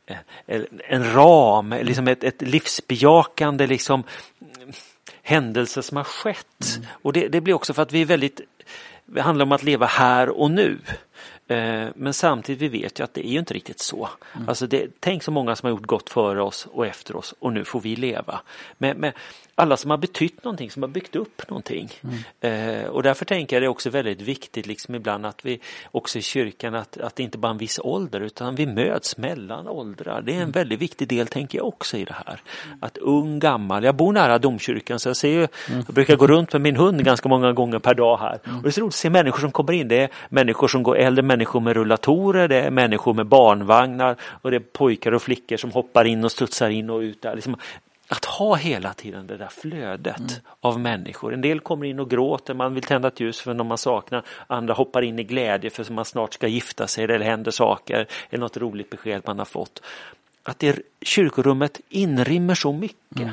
[0.06, 0.16] Eh,
[0.46, 4.02] En, en ram, liksom ett, ett livsbejakande liksom,
[5.22, 6.80] händelse som har skett.
[7.02, 8.40] Och det, det blir också för att vi är väldigt,
[9.04, 10.78] det handlar om att leva här och nu.
[11.48, 14.08] Eh, Men samtidigt vi vet ju att det är ju inte riktigt så.
[14.48, 17.52] Alltså det, tänk så många som har gjort gott före oss och efter oss och
[17.52, 18.40] nu får vi leva.
[18.78, 19.12] Med, med
[19.58, 21.90] alla som har betytt någonting, som har byggt upp någonting.
[22.40, 26.18] Eh, och därför tänker jag det är också väldigt viktigt liksom ibland att vi också
[26.18, 29.68] i kyrkan att, att det inte bara är en viss ålder utan vi möts mellan
[29.68, 30.22] åldrar.
[30.22, 32.40] Det är en väldigt viktig del tänker jag också i det här.
[32.80, 36.52] Att ung, gammal, jag bor nära domkyrkan så jag ser ju, jag brukar gå runt
[36.52, 38.38] med min hund ganska många gånger per dag här.
[38.44, 39.88] Och det är så roligt att se människor som kommer in.
[39.88, 44.50] Det är människor som går äldre människor med rullatorer, det är människor med barnvagnar och
[44.50, 47.34] det är pojkar och flickor som hoppar in och studsar in och ut där.
[47.34, 47.56] Liksom,
[48.08, 51.34] att ha hela tiden det där flödet av människor.
[51.34, 54.22] En del kommer in och gråter, man vill tända ett ljus för någon man saknar.
[54.46, 58.06] Andra hoppar in i glädje för att man snart ska gifta sig eller händer saker.
[58.30, 59.82] Eller något roligt besked man har fått.
[60.42, 63.30] Att det kyrkorummet inrymmer så mycket.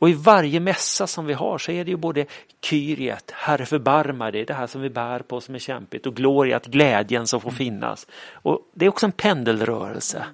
[0.00, 2.26] Och i varje mässa som vi har så är det ju både
[2.60, 6.66] Kyriet, Herre förbarma dig, det här som vi bär på som är kämpigt och Gloriat,
[6.66, 8.06] glädjen som får finnas.
[8.32, 10.26] Och Det är också en pendelrörelse.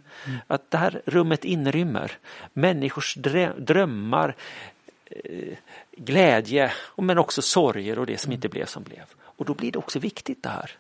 [0.47, 2.13] Att det här rummet inrymmer
[2.53, 4.37] människors drö- drömmar,
[5.07, 5.57] eh,
[5.97, 9.05] glädje men också sorger och det som inte blev som blev.
[9.19, 10.71] Och då blir det också viktigt det här.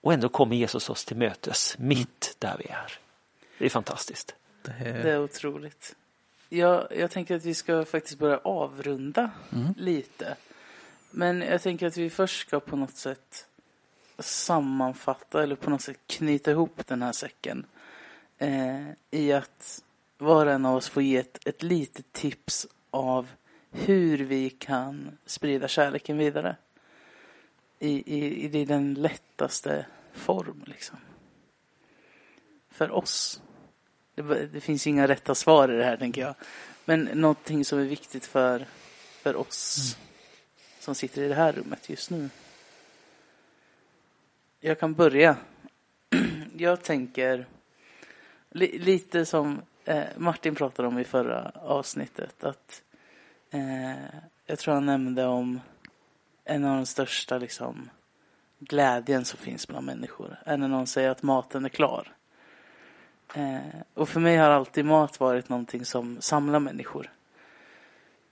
[0.00, 2.92] Och ändå kommer Jesus oss till mötes mitt där vi är.
[3.58, 4.34] Det är fantastiskt.
[4.62, 5.96] Det Det är, är otroligt.
[6.48, 9.30] Jag, jag tänker att vi ska faktiskt börja avrunda
[9.76, 10.36] lite.
[11.10, 13.46] Men jag tänker att vi först ska på något sätt
[14.18, 17.66] sammanfatta eller på något sätt knyta ihop den här säcken.
[18.38, 19.82] Eh, I att
[20.18, 23.28] var och en av oss får ge ett, ett litet tips av
[23.70, 26.56] hur vi kan sprida kärleken vidare.
[27.78, 30.96] I, i, i den lättaste form liksom.
[32.70, 33.40] För oss.
[34.16, 36.34] Det, det finns inga rätta svar i det här tänker jag.
[36.84, 38.66] Men någonting som är viktigt för,
[39.22, 39.96] för oss
[40.80, 42.30] som sitter i det här rummet just nu.
[44.60, 45.36] Jag kan börja.
[46.56, 47.46] Jag tänker
[48.50, 52.44] li, lite som eh, Martin pratade om i förra avsnittet.
[52.44, 52.82] Att
[53.50, 54.04] eh,
[54.46, 55.60] Jag tror han nämnde om
[56.44, 57.90] en av de största liksom,
[58.58, 60.38] glädjen som finns bland människor.
[60.44, 62.12] Är när någon säger att maten är klar.
[63.34, 67.10] Eh, och för mig har alltid mat varit någonting som samlar människor.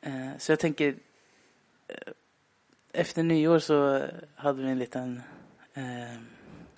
[0.00, 0.88] Eh, så jag tänker
[1.88, 2.12] eh,
[2.92, 4.02] efter nyår så
[4.34, 5.22] hade vi en liten
[5.74, 6.18] eh,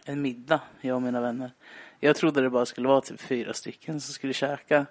[0.08, 1.52] en middag, jag och mina vänner.
[2.00, 4.86] Jag trodde det bara skulle vara typ fyra stycken som skulle käka.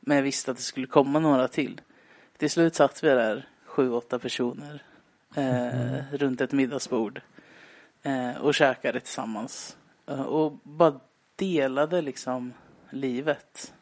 [0.00, 1.80] Men jag visste att det skulle komma några till.
[2.36, 4.82] Till slut satt vi där, sju, åtta personer
[5.34, 7.20] eh, runt ett middagsbord
[8.02, 9.76] eh, och käkade tillsammans.
[10.06, 11.00] Och bara
[11.36, 12.52] delade liksom
[12.90, 13.74] livet.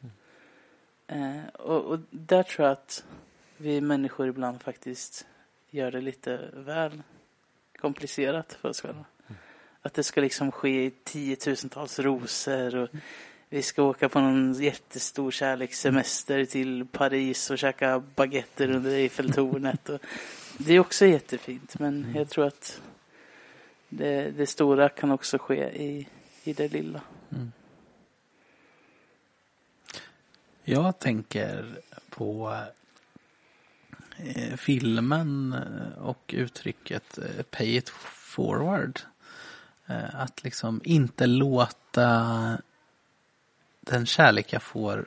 [1.07, 3.05] Eh, och, och där tror jag att
[3.57, 5.27] vi människor ibland faktiskt
[5.71, 7.03] gör det lite väl
[7.77, 9.05] komplicerat för oss själva.
[9.83, 12.89] Att det ska liksom ske i tiotusentals rosor och
[13.49, 19.89] vi ska åka på någon jättestor kärlekssemester till Paris och käka baguetter under Eiffeltornet.
[19.89, 20.01] Och
[20.59, 22.83] det är också jättefint men jag tror att
[23.89, 26.09] det, det stora kan också ske i,
[26.45, 27.01] i det lilla.
[27.33, 27.53] Mm.
[30.65, 32.63] Jag tänker på
[34.17, 39.01] eh, filmen eh, och uttrycket eh, pay it forward.
[40.13, 42.59] Att liksom inte låta
[43.81, 45.07] den kärlek jag får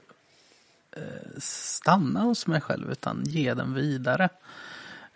[1.38, 4.30] stanna hos mig själv utan ge den vidare.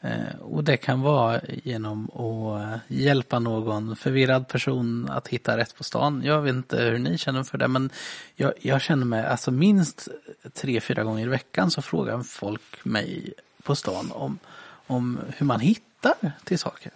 [0.07, 5.75] Eh, och det kan vara genom att eh, hjälpa någon förvirrad person att hitta rätt
[5.75, 6.21] på stan.
[6.25, 7.89] Jag vet inte hur ni känner för det men
[8.35, 10.07] jag, jag känner mig, alltså minst
[10.53, 13.33] tre, fyra gånger i veckan så frågar folk mig
[13.63, 14.39] på stan om,
[14.87, 16.91] om hur man hittar till saker.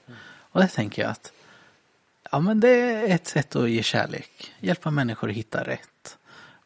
[0.52, 1.32] Och det tänker jag att
[2.32, 6.18] ja men det är ett sätt att ge kärlek, hjälpa människor att hitta rätt.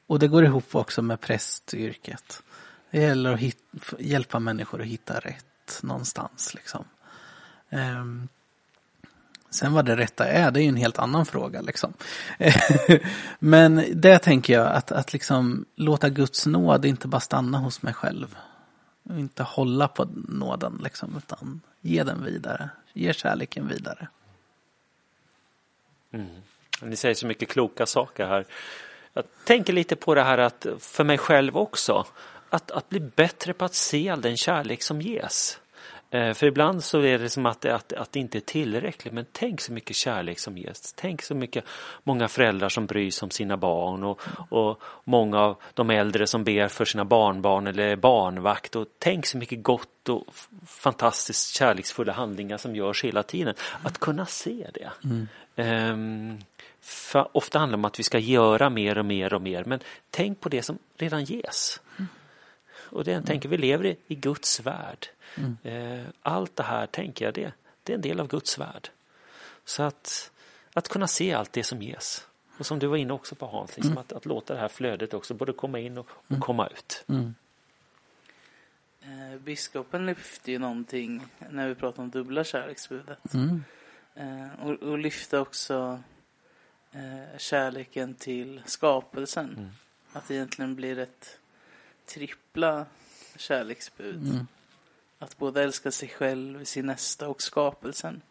[0.08, 2.44] Och det går ihop också med prästyrket.
[2.92, 5.46] Det gäller att hitta, hjälpa människor att hitta rätt
[5.84, 6.54] någonstans.
[6.54, 6.86] Liksom.
[7.70, 8.28] Ehm,
[9.50, 11.62] sen vad det rätta är, det är ju en helt annan fråga.
[11.62, 11.94] Liksom.
[13.40, 17.94] Men det tänker jag, att, att liksom låta Guds nåd inte bara stanna hos mig
[17.94, 18.38] själv.
[19.04, 22.70] Och inte hålla på nåden, liksom, utan ge den vidare.
[22.94, 24.08] Ge kärleken vidare.
[26.12, 26.28] Mm.
[26.82, 28.46] Ni säger så mycket kloka saker här.
[29.14, 32.06] Jag tänker lite på det här att för mig själv också.
[32.50, 35.60] Att, att bli bättre på att se all den kärlek som ges.
[36.12, 39.14] Eh, för ibland så är det som att, det- att, att det inte är tillräckligt.
[39.14, 40.94] Men tänk så mycket kärlek som ges.
[40.94, 41.66] Tänk så mycket
[42.04, 44.04] många föräldrar som bryr sig om sina barn.
[44.04, 48.76] Och, och många av de äldre som ber för sina barnbarn eller barnvakt.
[48.76, 50.26] Och tänk så mycket gott och
[50.68, 53.56] fantastiskt kärleksfulla handlingar som görs hela tiden.
[53.84, 54.90] Att kunna se det.
[55.04, 55.28] Mm.
[55.58, 56.40] Um,
[57.32, 59.64] ofta handlar det om att vi ska göra mer och mer och mer.
[59.66, 59.80] Men
[60.10, 61.82] tänk på det som redan ges.
[62.96, 65.08] Och det, jag tänker, vi lever i, i Guds värld.
[65.64, 68.90] Eh, allt det här, tänker jag, det, det är en del av Guds värld.
[69.66, 70.32] Så att,
[70.74, 72.28] att kunna se allt det som ges.
[72.58, 75.14] Och som du var inne också på Hans, liksom att, att låta det här flödet
[75.14, 77.06] också både komma in och, och komma ut.
[79.02, 83.34] Eh, biskopen lyfte ju någonting när vi pratade om dubbla kärleksbudet.
[83.34, 83.64] Mm.
[84.16, 86.02] Eh, och, och lyfte också
[86.92, 89.72] eh, kärleken till skapelsen.
[90.14, 91.40] Att det egentligen blir ett
[92.06, 92.86] trippla
[93.36, 94.46] kärleksbud.
[95.20, 98.22] Att både älska sig själv, sin nästa och skapelsen.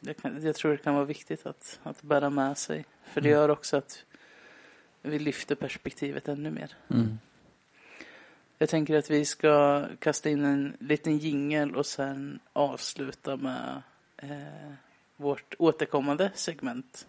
[0.00, 2.84] Jag, kan, jag tror det kan vara viktigt att, att bära med sig.
[3.04, 4.04] För det gör också att
[5.02, 6.76] vi lyfter perspektivet ännu mer.
[6.88, 7.18] Mm.
[8.58, 13.82] Jag tänker att vi ska kasta in en liten jingel och sen avsluta med
[14.16, 14.72] eh,
[15.16, 17.06] vårt återkommande segment.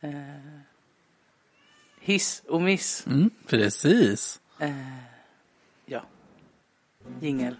[0.00, 0.60] Eh,
[2.00, 3.06] hiss och miss.
[3.06, 4.40] Mm, precis.
[4.58, 4.70] Eh,
[5.86, 6.02] ja.
[7.20, 7.56] Jingel.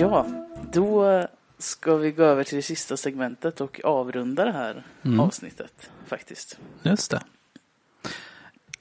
[0.00, 0.26] Ja,
[0.72, 1.26] då
[1.58, 5.20] ska vi gå över till det sista segmentet och avrunda det här Mm.
[5.20, 6.58] avsnittet faktiskt.
[6.82, 7.20] Just det.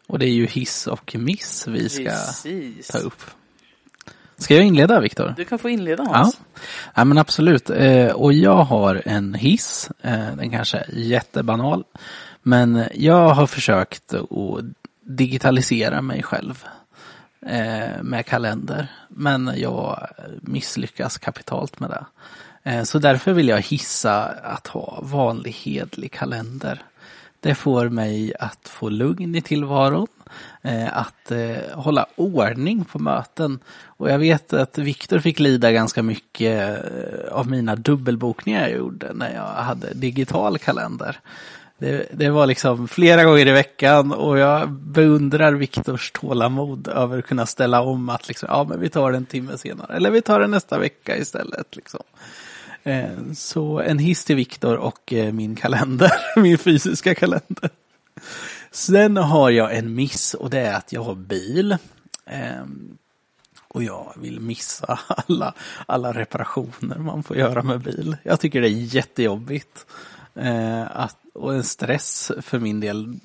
[0.08, 2.88] Och det är ju hiss och miss vi ska Precis.
[2.88, 3.22] ta upp.
[4.38, 5.34] Ska jag inleda Viktor?
[5.38, 6.16] Du kan få inleda Ja.
[6.18, 6.40] Hans.
[6.96, 7.70] ja, men absolut.
[7.70, 9.90] Eh, och jag har en hiss.
[10.02, 11.84] Eh, den kanske är jättebanal.
[12.44, 14.30] Men jag har försökt att
[15.02, 16.64] digitalisera mig själv
[17.42, 18.88] eh, med kalender.
[19.10, 20.08] Men jag
[20.42, 22.06] misslyckas kapitalt med det.
[22.68, 26.82] Eh, så därför vill jag hissa att ha vanlig hedlig kalender.
[27.40, 30.08] Det får mig att få lugn i tillvaron,
[30.62, 33.60] eh, att eh, hålla ordning på möten.
[33.86, 36.82] Och jag vet att Viktor fick lida ganska mycket
[37.32, 41.20] av mina dubbelbokningar jag gjorde när jag hade digital kalender.
[41.78, 47.26] Det, det var liksom flera gånger i veckan och jag beundrar Viktors tålamod över att
[47.26, 50.22] kunna ställa om att liksom, ja men vi tar det en timme senare eller vi
[50.22, 51.76] tar det nästa vecka istället.
[51.76, 52.04] Liksom.
[52.88, 56.12] Eh, så en hiss till Viktor och eh, min kalender,
[56.42, 57.70] min fysiska kalender.
[58.72, 61.78] Sen har jag en miss och det är att jag har bil.
[62.26, 62.98] Ehm,
[63.68, 65.54] och jag vill missa alla,
[65.86, 68.18] alla reparationer man får göra med bil.
[68.24, 69.86] Jag tycker det är jättejobbigt.
[70.36, 73.20] Eh, att, och en stress för min del.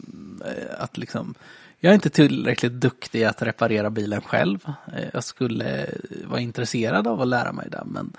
[0.78, 1.34] Att liksom,
[1.80, 4.72] Jag är inte tillräckligt duktig att reparera bilen själv.
[5.12, 5.86] Jag skulle
[6.24, 8.12] vara intresserad av att lära mig det men,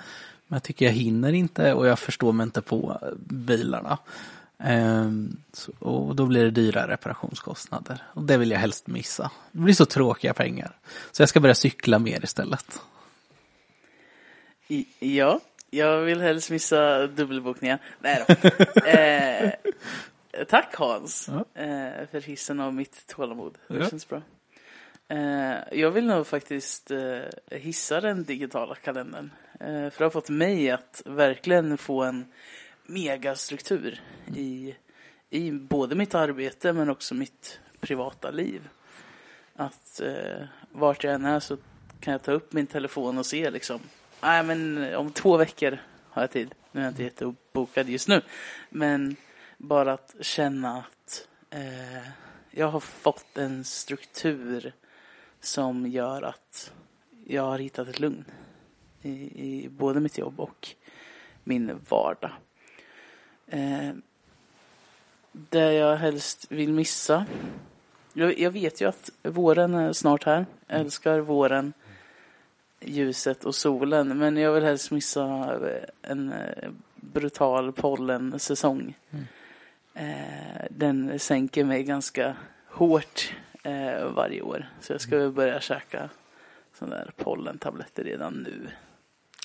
[0.53, 3.97] men jag tycker jag hinner inte och jag förstår mig inte på bilarna.
[4.59, 8.03] Ehm, så, och då blir det dyra reparationskostnader.
[8.13, 9.31] Och det vill jag helst missa.
[9.51, 10.71] Det blir så tråkiga pengar.
[11.11, 12.79] Så jag ska börja cykla mer istället.
[14.67, 15.39] I, ja,
[15.69, 17.79] jag vill helst missa dubbelbokningar.
[17.99, 18.33] Nej då.
[18.89, 19.51] eh,
[20.47, 21.61] tack Hans Ja.
[21.61, 23.57] eh, för hissen av mitt tålamod.
[23.67, 23.89] Det Ja.
[23.89, 24.21] känns bra.
[25.07, 27.19] Eh, jag vill nog faktiskt eh,
[27.57, 29.29] hissa den digitala kalendern.
[29.63, 32.25] Eh, för det har fått mig att verkligen få en
[32.85, 34.01] megastruktur
[34.35, 34.75] i,
[35.29, 38.69] i både mitt arbete men också mitt privata liv.
[39.55, 41.57] Att eh, vart jag än är så
[41.99, 43.79] kan jag ta upp min telefon och se liksom.
[44.21, 45.77] Nej men om två veckor
[46.09, 46.55] har jag tid.
[46.71, 48.21] Nu är jag inte jättebokad just nu.
[48.69, 49.15] Men
[49.57, 52.07] bara att känna att eh,
[52.51, 54.73] jag har fått en struktur
[55.39, 56.71] som gör att
[57.25, 58.25] jag har hittat ett lugn
[59.03, 60.69] i, i både mitt jobb och
[61.43, 62.31] min vardag.
[63.47, 63.91] Eh,
[65.31, 67.25] det jag helst vill missa.
[68.13, 70.45] Jag, jag vet ju att våren är snart här.
[70.67, 71.73] Jag älskar våren,
[72.79, 74.17] ljuset och solen.
[74.17, 75.23] Men jag vill helst missa
[75.69, 78.97] eh, en eh, brutal pollensäsong.
[79.93, 82.35] Eh, den sänker mig ganska
[82.67, 83.33] hårt
[83.63, 84.69] eh, varje år.
[84.81, 86.09] Så jag ska väl börja käka
[86.73, 88.67] sådana där pollentabletter redan nu.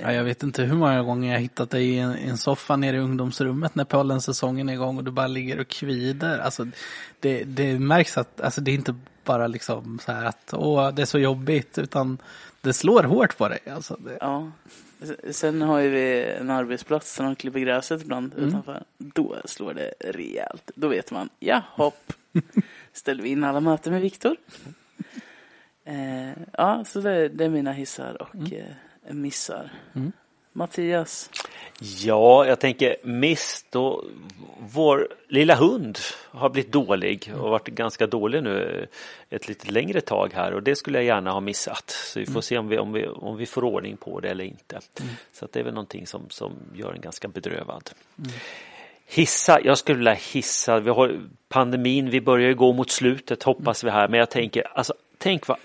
[0.01, 2.76] Ja, jag vet inte hur många gånger jag hittat dig i en, i en soffa
[2.76, 6.38] nere i ungdomsrummet när pollensäsongen är igång och du bara ligger och kvider.
[6.38, 6.66] Alltså,
[7.20, 8.94] det, det märks att alltså, det är inte
[9.24, 12.18] bara liksom så här att åh, det är så jobbigt utan
[12.61, 13.59] det slår hårt på dig.
[13.70, 14.51] Alltså, det, Ja.
[15.30, 18.82] Sen har ju vi en arbetsplats där de klipper gräset ibland utanför.
[18.99, 20.70] Då slår det rejält.
[20.74, 22.12] Då vet man, ja hopp.
[22.92, 24.36] Ställer vi in alla möten med Viktor.
[25.84, 28.64] Eh, ja, så det, det är mina hissar och eh,
[29.16, 29.70] missar.
[30.59, 31.30] Mattias.
[31.80, 34.04] Ja, jag tänker Mist då,
[34.59, 35.98] vår lilla hund
[36.30, 38.86] har blivit dålig och varit ganska dålig nu
[39.30, 41.90] ett lite längre tag här och det skulle jag gärna ha missat.
[41.90, 44.44] Så vi får se om vi, om vi, om vi får ordning på det eller
[44.44, 44.80] inte.
[45.32, 47.90] Så att det är väl någonting som, som gör en ganska bedrövad.
[49.06, 53.84] Hissa, jag skulle vilja hissa, vi har pandemin, vi börjar ju gå mot slutet hoppas
[53.84, 55.59] vi här, men jag tänker, alltså tänk vad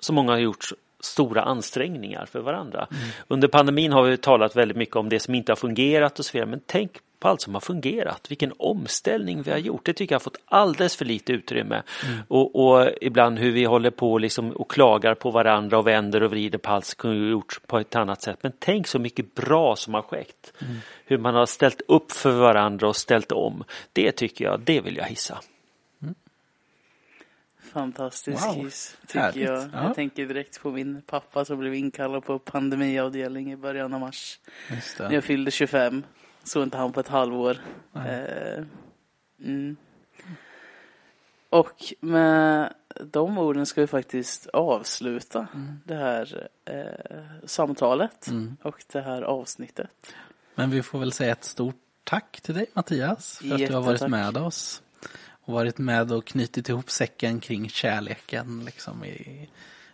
[0.00, 0.72] så många har gjort
[1.04, 2.86] stora ansträngningar för varandra.
[3.28, 6.32] Under pandemin har vi talat väldigt mycket om det som inte har fungerat och så
[6.32, 6.90] vidare, men tänk
[7.22, 9.86] på allt som har fungerat, vilken omställning vi har gjort.
[9.86, 11.82] Det tycker jag har fått alldeles för lite utrymme.
[12.28, 16.30] Och, och ibland hur vi håller på liksom och klagar på varandra och vänder och
[16.30, 18.38] vrider på allt som kunde gjorts på ett annat sätt.
[18.42, 20.52] Men tänk så mycket bra som har skett.
[21.04, 23.64] Hur man har ställt upp för varandra och ställt om.
[23.92, 25.38] Det tycker jag, det vill jag hissa.
[27.72, 29.44] Fantastisk Wow, hiss, tycker härligt.
[29.48, 29.58] jag.
[29.72, 29.84] Ja.
[29.86, 34.40] Jag tänker direkt på min pappa som blev inkallad på pandemiavdelning i början av mars.
[34.98, 36.04] När jag fyllde 25.
[36.44, 37.56] Såg inte han på ett halvår.
[37.94, 38.64] Eh,
[39.44, 39.76] mm.
[41.50, 45.46] Och med de orden ska vi faktiskt avsluta
[45.84, 48.56] det här eh, samtalet Mm.
[48.62, 50.14] och det här avsnittet.
[50.54, 53.80] Men vi får väl säga ett stort tack till dig Mattias för att du har
[53.82, 54.10] varit Jättetack.
[54.10, 54.82] med oss.
[55.52, 59.48] Varit med och knutit ihop säcken kring kärleken liksom i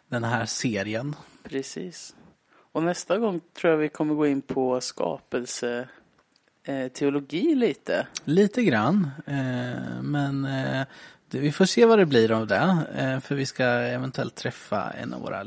[0.09, 1.17] den här serien.
[1.43, 2.15] Precis.
[2.73, 5.89] Och nästa gång tror jag vi kommer gå in på skapelse
[6.65, 8.07] eh, teologi lite.
[8.25, 10.87] Lite grann, eh, men eh,
[11.31, 13.21] vi får se vad det blir av det.
[13.25, 15.47] För vi ska eventuellt träffa en av våra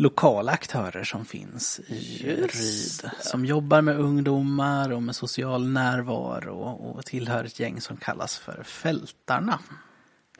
[0.00, 3.12] lokala aktörer som finns i Just Ryd.
[3.20, 8.62] Som jobbar med ungdomar och med social närvaro och, tillhör ett gäng som kallas för
[8.62, 9.58] Fältarna.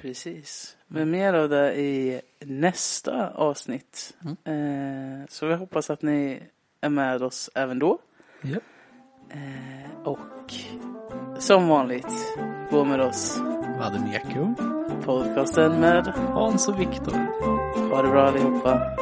[0.00, 0.76] Precis.
[0.86, 4.16] Men mer av det i nästa avsnitt.
[4.44, 5.20] Mm.
[5.20, 6.42] Eh, så vi hoppas att ni
[6.80, 7.98] är med oss även då.
[8.42, 8.58] Ja.
[9.30, 10.54] Eh, och
[11.38, 12.12] som vanligt,
[12.70, 13.38] gå med oss.
[13.78, 14.54] Vademeko,
[15.04, 17.16] Podcasten med Hans och Viktor.
[17.90, 18.96] Ha det bra allihopa.